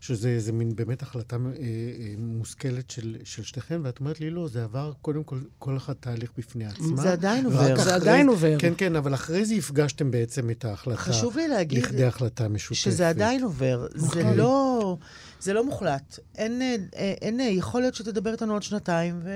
[0.00, 4.48] שזה איזה מין באמת החלטה אה, אה, מושכלת של, של שתיכן, ואת אומרת לי, לא,
[4.48, 7.02] זה עבר קודם כל, כל אחד תהליך בפני עצמה.
[7.02, 7.66] זה עדיין עובר.
[7.66, 8.58] זה אחרי, עדיין עובר.
[8.58, 11.00] כן, כן, אבל אחרי זה הפגשתם בעצם את ההחלטה.
[11.00, 11.78] חשוב לי להגיד...
[11.78, 12.76] לכדי החלטה משותפת.
[12.76, 13.86] שזה עדיין עובר.
[13.94, 14.36] זה אוקיי.
[14.36, 14.96] לא...
[15.40, 16.18] זה לא מוחלט.
[16.38, 19.30] אין, אין, אין, יכול להיות שתדבר איתנו עוד שנתיים, ו...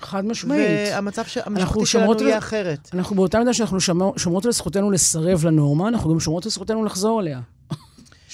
[0.00, 0.68] חד משמעית.
[0.92, 2.90] והמצב המשפחתי שלנו יהיה אחרת.
[2.94, 3.80] אנחנו באותה מידה שאנחנו
[4.16, 7.40] שומרות על זכותנו לסרב לנורמה, אנחנו גם שומרות על זכותנו לחזור אליה.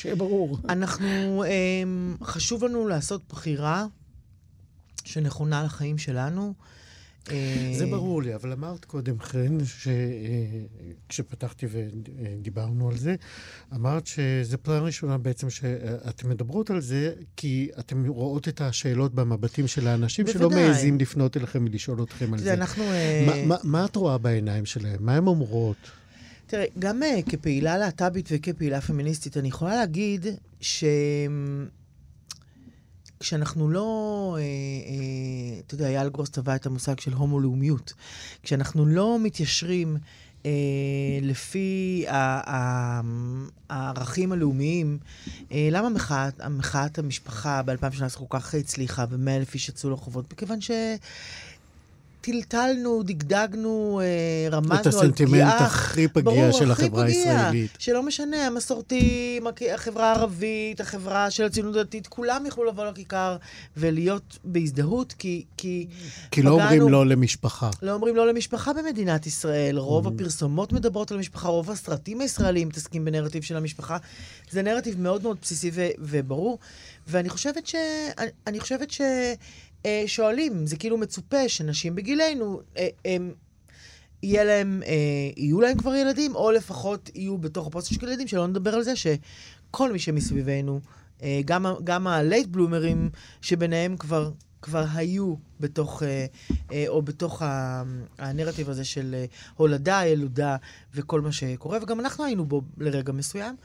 [0.03, 0.59] שיהיה ברור.
[0.69, 3.87] אנחנו, אמ, חשוב לנו לעשות בחירה
[5.05, 6.55] שנכונה לחיים שלנו.
[7.31, 9.59] אה, זה ברור לי, אבל אמרת קודם, חן,
[11.09, 13.15] כשפתחתי ודיברנו על זה,
[13.75, 19.67] אמרת שזו פעם ראשונה בעצם שאתן מדברות על זה, כי אתן רואות את השאלות במבטים
[19.67, 22.55] של האנשים שלא מעזים לפנות אליכם ולשאול אתכם על זה.
[22.55, 22.85] אנחנו...
[22.85, 24.97] אה, מה את רואה בעיניים שלהם?
[25.01, 26.02] מה הן אומרות?
[26.53, 30.27] תראה, גם uh, כפעילה להט"בית וכפעילה פמיניסטית, אני יכולה להגיד
[30.61, 30.85] ש...
[33.21, 37.93] כשאנחנו לא, אה, אה, אתה יודע, אייל גרוס טבע את המושג של הומו-לאומיות.
[38.43, 39.97] כשאנחנו לא מתיישרים
[40.47, 40.51] אה,
[41.23, 42.05] לפי
[43.71, 44.99] הערכים הלאומיים,
[45.53, 50.33] אה, למה מחאת, מחאת המשפחה ב-2018 כל כך הצליחה ומאה אלף איש יצאו לרחובות?
[50.33, 50.71] מכיוון ש...
[52.23, 54.81] טלטלנו, דגדגנו, אה, רמזנו על פגיעה.
[54.81, 57.71] את הסנטימנט הכי פגיע ברור, של החברה הישראלית.
[57.79, 63.37] שלא משנה, המסורתיים, החברה הערבית, החברה של הציונות הדתית, כולם יכלו לבוא לכיכר
[63.77, 65.87] ולהיות בהזדהות, כי, כי
[66.31, 67.71] כי לא אומרים לא למשפחה.
[67.83, 69.79] לא אומרים לא למשפחה במדינת ישראל.
[69.79, 70.11] רוב mm-hmm.
[70.15, 73.97] הפרסומות מדברות על המשפחה, רוב הסרטים הישראלים מתעסקים בנרטיב של המשפחה.
[74.51, 76.59] זה נרטיב מאוד מאוד בסיסי וברור.
[77.07, 77.75] ואני חושבת ש...
[78.47, 79.01] אני חושבת ש...
[79.87, 83.33] אה, שואלים, זה כאילו מצופה שנשים בגילנו, אה, הם,
[84.23, 84.93] יהיה להם, אה,
[85.37, 88.93] יהיו להם כבר ילדים, או לפחות יהיו בתוך הפוסט של ילדים, שלא נדבר על זה
[88.97, 90.81] שכל מי שמסביבנו,
[91.23, 93.11] אה, גם, גם ה late bloomer ים
[93.41, 94.31] שביניהם כבר,
[94.63, 96.27] כבר היו בתוך, אה,
[96.73, 97.43] אה, או בתוך
[98.19, 99.25] הנרטיב הזה של אה,
[99.57, 100.57] הולדה, ילודה
[100.95, 103.57] וכל מה שקורה, וגם אנחנו היינו בו לרגע מסוים.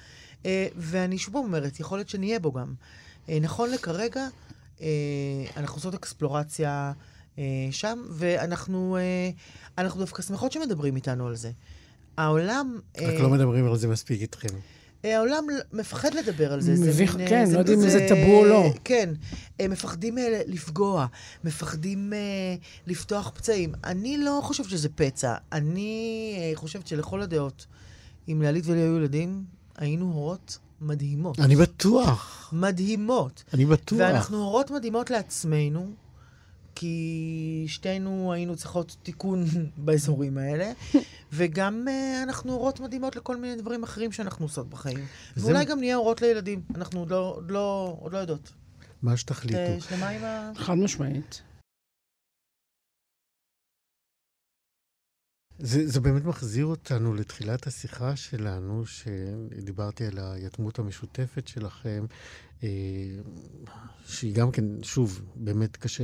[0.46, 2.74] אה, ואני שוב אומרת, יכול להיות שנהיה בו גם.
[3.30, 4.28] אה, נכון לכרגע,
[5.58, 6.92] אנחנו עושות אקספלורציה
[7.40, 8.98] אה, שם, ואנחנו
[9.78, 11.52] אה, דווקא שמחות שמדברים איתנו על זה.
[12.18, 12.80] העולם...
[12.98, 14.48] רק לא מדברים על זה מספיק איתכם.
[15.04, 16.72] העולם מפחד לדבר על זה.
[16.72, 18.74] מביך, זה כן, זה, לא יודעים אם זה טאבו או לא.
[18.84, 19.14] כן,
[19.60, 20.18] הם מפחדים
[20.48, 21.06] לפגוע,
[21.44, 22.14] מפחדים
[22.88, 23.74] לפתוח פצעים.
[23.84, 25.36] אני לא חושבת שזה פצע.
[25.52, 27.66] אני חושבת שלכל הדעות,
[28.28, 29.44] אם לעלית ולי היו ילדים,
[29.78, 31.40] היינו הורות מדהימות.
[31.40, 32.50] אני בטוח.
[32.54, 33.44] מדהימות.
[33.54, 34.00] אני בטוח.
[34.00, 35.92] ואנחנו הורות מדהימות לעצמנו,
[36.76, 39.46] כי שתינו היינו צריכות תיקון
[39.86, 40.72] באזורים האלה,
[41.34, 45.06] וגם uh, אנחנו הורות מדהימות לכל מיני דברים אחרים שאנחנו עושות בחיים.
[45.38, 45.46] וזה...
[45.46, 48.52] ואולי גם נהיה הורות לילדים, אנחנו עוד לא, עוד לא, עוד לא יודעות.
[49.02, 49.58] מה שתחליטו.
[49.78, 50.52] את שלמה עם ה...
[50.56, 51.42] חד משמעית.
[55.60, 62.06] זה, זה באמת מחזיר אותנו לתחילת השיחה שלנו, שדיברתי על היתמות המשותפת שלכם,
[62.64, 62.70] אה,
[64.06, 66.04] שהיא גם כן, שוב, באמת קשה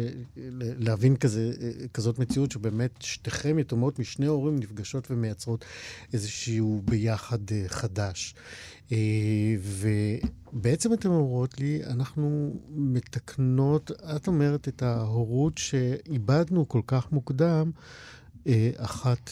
[0.57, 1.51] להבין כזה,
[1.93, 5.65] כזאת מציאות שבאמת שתיכם יתומות משני הורים נפגשות ומייצרות
[6.13, 8.35] איזשהו ביחד אה, חדש.
[8.91, 8.97] אה,
[10.53, 17.71] ובעצם אתן אומרות לי, אנחנו מתקנות, את אומרת, את ההורות שאיבדנו כל כך מוקדם.
[18.47, 19.31] אה, אחת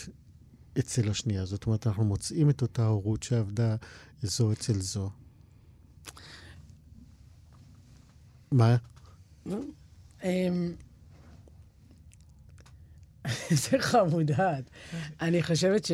[0.80, 1.46] אצל השנייה.
[1.46, 3.76] זאת אומרת, אנחנו מוצאים את אותה הורות שעבדה
[4.22, 5.10] זו אצל זו.
[8.52, 8.78] מה?
[10.24, 10.74] אמ,
[13.72, 14.64] זה חמודעת.
[15.22, 15.92] אני חושבת ש...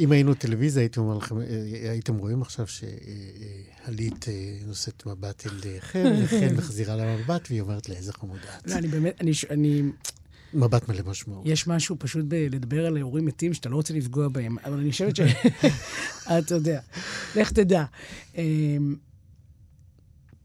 [0.00, 4.26] אם היינו טלוויזיה, הייתם, לכם, אה, הייתם רואים עכשיו שהלית
[4.66, 8.66] נושאת מבט אל חן, וחן מחזירה לה מבט, והיא אומרת לה, איזה חמודעת.
[8.66, 9.20] לא, אני באמת,
[9.50, 9.82] אני...
[10.54, 11.42] מבט מלא משמעות.
[11.46, 15.16] יש משהו פשוט בלדבר על הורים מתים שאתה לא רוצה לפגוע בהם, אבל אני חושבת
[15.16, 15.20] ש...
[16.38, 16.80] אתה יודע,
[17.36, 17.84] לך תדע.
[18.36, 18.96] אמ,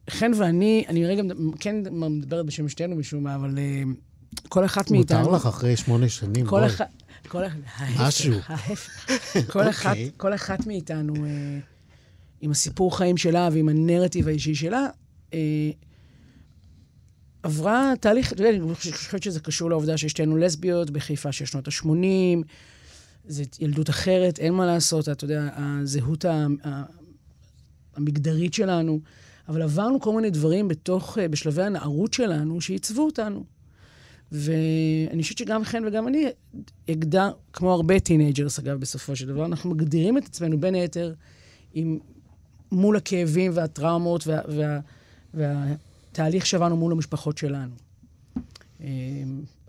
[0.09, 1.23] חן ואני, אני רגע
[1.59, 3.95] כן מדברת בשם שתינו משום מה, אבל אמ,
[4.49, 5.19] כל אחת מאיתנו...
[5.19, 6.69] מותר לך אחרי שמונה שנים, בואי.
[7.27, 7.39] כל.
[7.99, 8.33] משהו.
[8.47, 9.07] ההפך.
[9.51, 10.11] כל, אחת, אוקיי.
[10.17, 11.59] כל אחת מאיתנו, אה,
[12.41, 14.87] עם הסיפור חיים שלה ועם הנרטיב האישי שלה,
[15.33, 15.39] אה,
[17.43, 22.43] עברה תהליך, אני חושבת שזה קשור לעובדה ששתינו לסביות בחיפה של שנות ה-80,
[23.27, 26.25] זו ילדות אחרת, אין מה לעשות, אתה יודע, הזהות
[27.95, 28.99] המגדרית שלנו,
[29.49, 33.43] אבל עברנו כל מיני דברים בתוך, בשלבי הנערות שלנו, שעיצבו אותנו.
[34.31, 36.25] ואני חושבת שגם חן וגם אני
[36.91, 41.13] together, כמו הרבה teenagers, אגב, בסופו של דבר, אנחנו מגדירים את עצמנו בין היתר
[41.73, 41.99] עם,
[42.71, 44.41] מול הכאבים והטראומות וה,
[45.33, 45.65] וה,
[46.13, 47.75] והתהליך שעברנו מול המשפחות שלנו.
[48.81, 48.87] אה,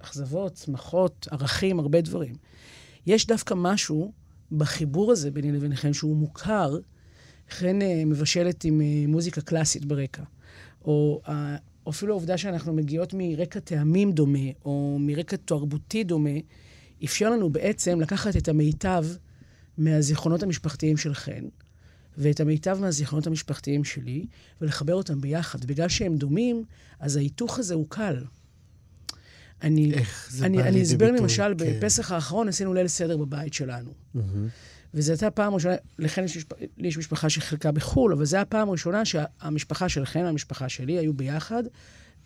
[0.02, 2.34] אכזבות, שמחות, ערכים, הרבה דברים.
[3.06, 4.12] יש דווקא משהו
[4.52, 6.78] בחיבור הזה ביני לביניכם שהוא מוכר,
[7.50, 10.22] חן אה, מבשלת עם אה, מוזיקה קלאסית ברקע,
[10.84, 11.20] או
[11.86, 16.38] או אפילו העובדה שאנחנו מגיעות מרקע טעמים דומה, או מרקע תרבותי דומה,
[17.04, 19.04] אפשר לנו בעצם לקחת את המיטב
[19.78, 21.44] מהזיכרונות המשפחתיים של חן,
[22.18, 24.26] ואת המיטב מהזיכרונות המשפחתיים שלי,
[24.60, 25.64] ולחבר אותם ביחד.
[25.64, 26.64] בגלל שהם דומים,
[27.00, 28.24] אז ההיתוך הזה הוא קל.
[29.62, 31.10] אני, איך זה אני, בא אני אסביר?
[31.12, 31.80] למשל, כן.
[31.80, 33.90] בפסח האחרון עשינו ליל סדר בבית שלנו.
[34.14, 34.48] מהמם.
[34.94, 38.68] וזו הייתה הפעם הראשונה, לכן יש, משפ- לי יש משפחה שחלקה בחו"ל, אבל זו הפעם
[38.68, 41.62] הראשונה שהמשפחה של חן והמשפחה שלי היו ביחד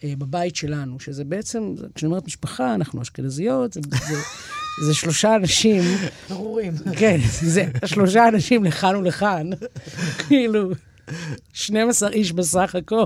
[0.05, 4.15] אה, בבית שלנו, שזה בעצם, כשאני אומרת משפחה, אנחנו אשכנזיות, זה, זה,
[4.81, 5.83] זה שלושה אנשים,
[6.31, 6.73] ברורים.
[6.99, 9.51] כן, זה שלושה אנשים לכאן ולכאן,
[10.29, 10.71] כאילו,
[11.53, 13.05] 12 איש בסך הכל.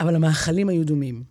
[0.00, 1.22] אבל המאכלים היו דומים.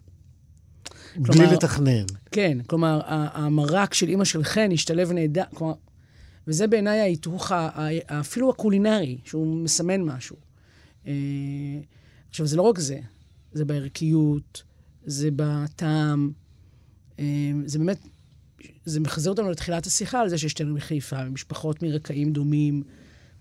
[1.15, 2.05] בלי כלומר- לתכנן.
[2.31, 5.73] כן, כלומר, המרק של אימא של חן השתלב נהדר, כלומר,
[6.47, 7.51] וזה בעיניי ההיתוך,
[8.05, 10.35] אפילו הקולינרי, שהוא מסמן משהו.
[11.07, 11.11] אה,
[12.29, 12.99] עכשיו, זה לא רק זה,
[13.53, 14.63] זה בערכיות,
[15.05, 16.31] זה בטעם,
[17.19, 17.25] אה,
[17.65, 17.97] זה באמת,
[18.85, 22.83] זה מחזיר אותנו לתחילת השיחה על זה ששתינו מחיפה, ממשפחות מרקעים דומים,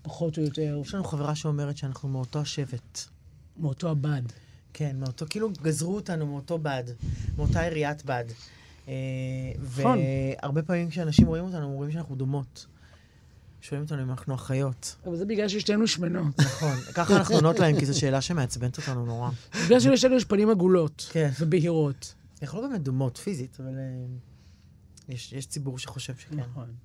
[0.01, 2.99] פחות או יותר, יש לנו חברה שאומרת שאנחנו מאותו השבט.
[3.57, 4.21] מאותו הבד.
[4.73, 6.83] כן, מאותו, כאילו גזרו אותנו מאותו בד,
[7.37, 8.25] מאותה עיריית בד.
[8.87, 8.93] אה,
[9.63, 9.99] נכון.
[10.41, 12.65] והרבה פעמים כשאנשים רואים אותנו, אומרים שאנחנו דומות.
[13.61, 14.95] שואלים אותנו אם אנחנו אחיות.
[15.05, 16.39] אבל זה בגלל ששתינו שמנות.
[16.39, 16.75] נכון.
[16.93, 19.29] ככה אנחנו עונות להם, כי זו שאלה שמעצבנת אותנו נורא.
[19.65, 21.09] בגלל שלשתינו יש פנים עגולות.
[21.11, 21.29] כן.
[21.39, 22.13] ובהירות.
[22.41, 24.05] אנחנו לא באמת דומות פיזית, אבל אה,
[25.09, 26.39] יש, יש ציבור שחושב שכן.
[26.39, 26.75] נכון.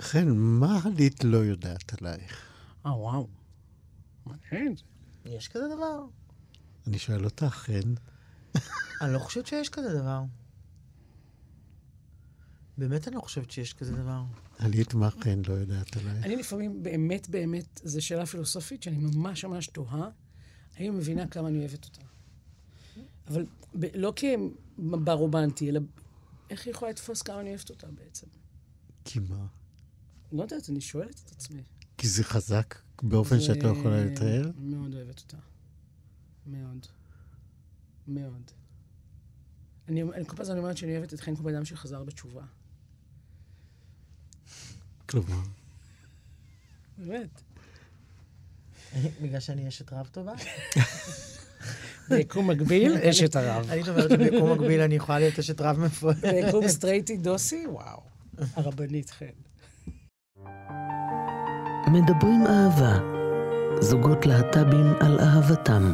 [0.00, 2.42] חן, מה הלית לא יודעת עלייך?
[2.86, 3.28] אה, וואו.
[4.26, 4.74] מעניין.
[5.24, 6.04] יש כזה דבר?
[6.86, 7.94] אני שואל אותך, חן.
[9.00, 10.22] אני לא חושבת שיש כזה דבר.
[12.78, 14.22] באמת אני לא חושבת שיש כזה דבר.
[14.58, 16.24] הלית מה חן לא יודעת עלייך?
[16.24, 20.08] אני לפעמים, באמת, באמת, זו שאלה פילוסופית שאני ממש ממש תוהה,
[20.76, 22.00] האם היא מבינה כמה אני אוהבת אותה.
[23.28, 25.80] אבל ב- לא כמבע רומנטי, אלא
[26.50, 28.26] איך היא יכולה לתפוס כמה אני אוהבת אותה בעצם.
[29.04, 29.46] כי מה?
[30.32, 31.62] לא יודעת, אני שואלת את עצמי.
[31.98, 34.50] כי זה חזק באופן שאת לא יכולה לתאר?
[34.58, 35.36] מאוד אוהבת אותה.
[36.46, 36.86] מאוד.
[38.08, 38.50] מאוד.
[39.88, 42.44] אני, אני כל פעם אני אומרת שאני אוהבת את חן כמו בן אדם שחזר בתשובה.
[45.06, 45.42] כלומר,
[46.98, 47.42] באמת.
[49.22, 50.32] בגלל שאני אשת רב טובה?
[52.08, 53.66] ביקום מקביל, אשת הרב.
[53.70, 56.24] אני אומרת שביקום מקביל אני יכולה להיות אשת רב מפוארת.
[56.44, 58.00] ביקום סטרייטי דוסי, וואו.
[58.54, 59.26] הרבנית חן.
[61.92, 62.98] מדברים אהבה.
[63.80, 65.92] זוגות להט"בים על אהבתם.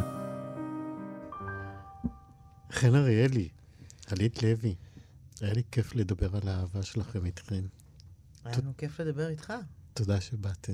[2.71, 3.49] חן אריאלי,
[4.07, 4.75] הלית לוי,
[5.41, 7.63] היה לי כיף לדבר על האהבה שלכם איתכן.
[8.45, 9.53] היה לנו כיף לדבר איתך.
[9.93, 10.73] תודה שבאתם.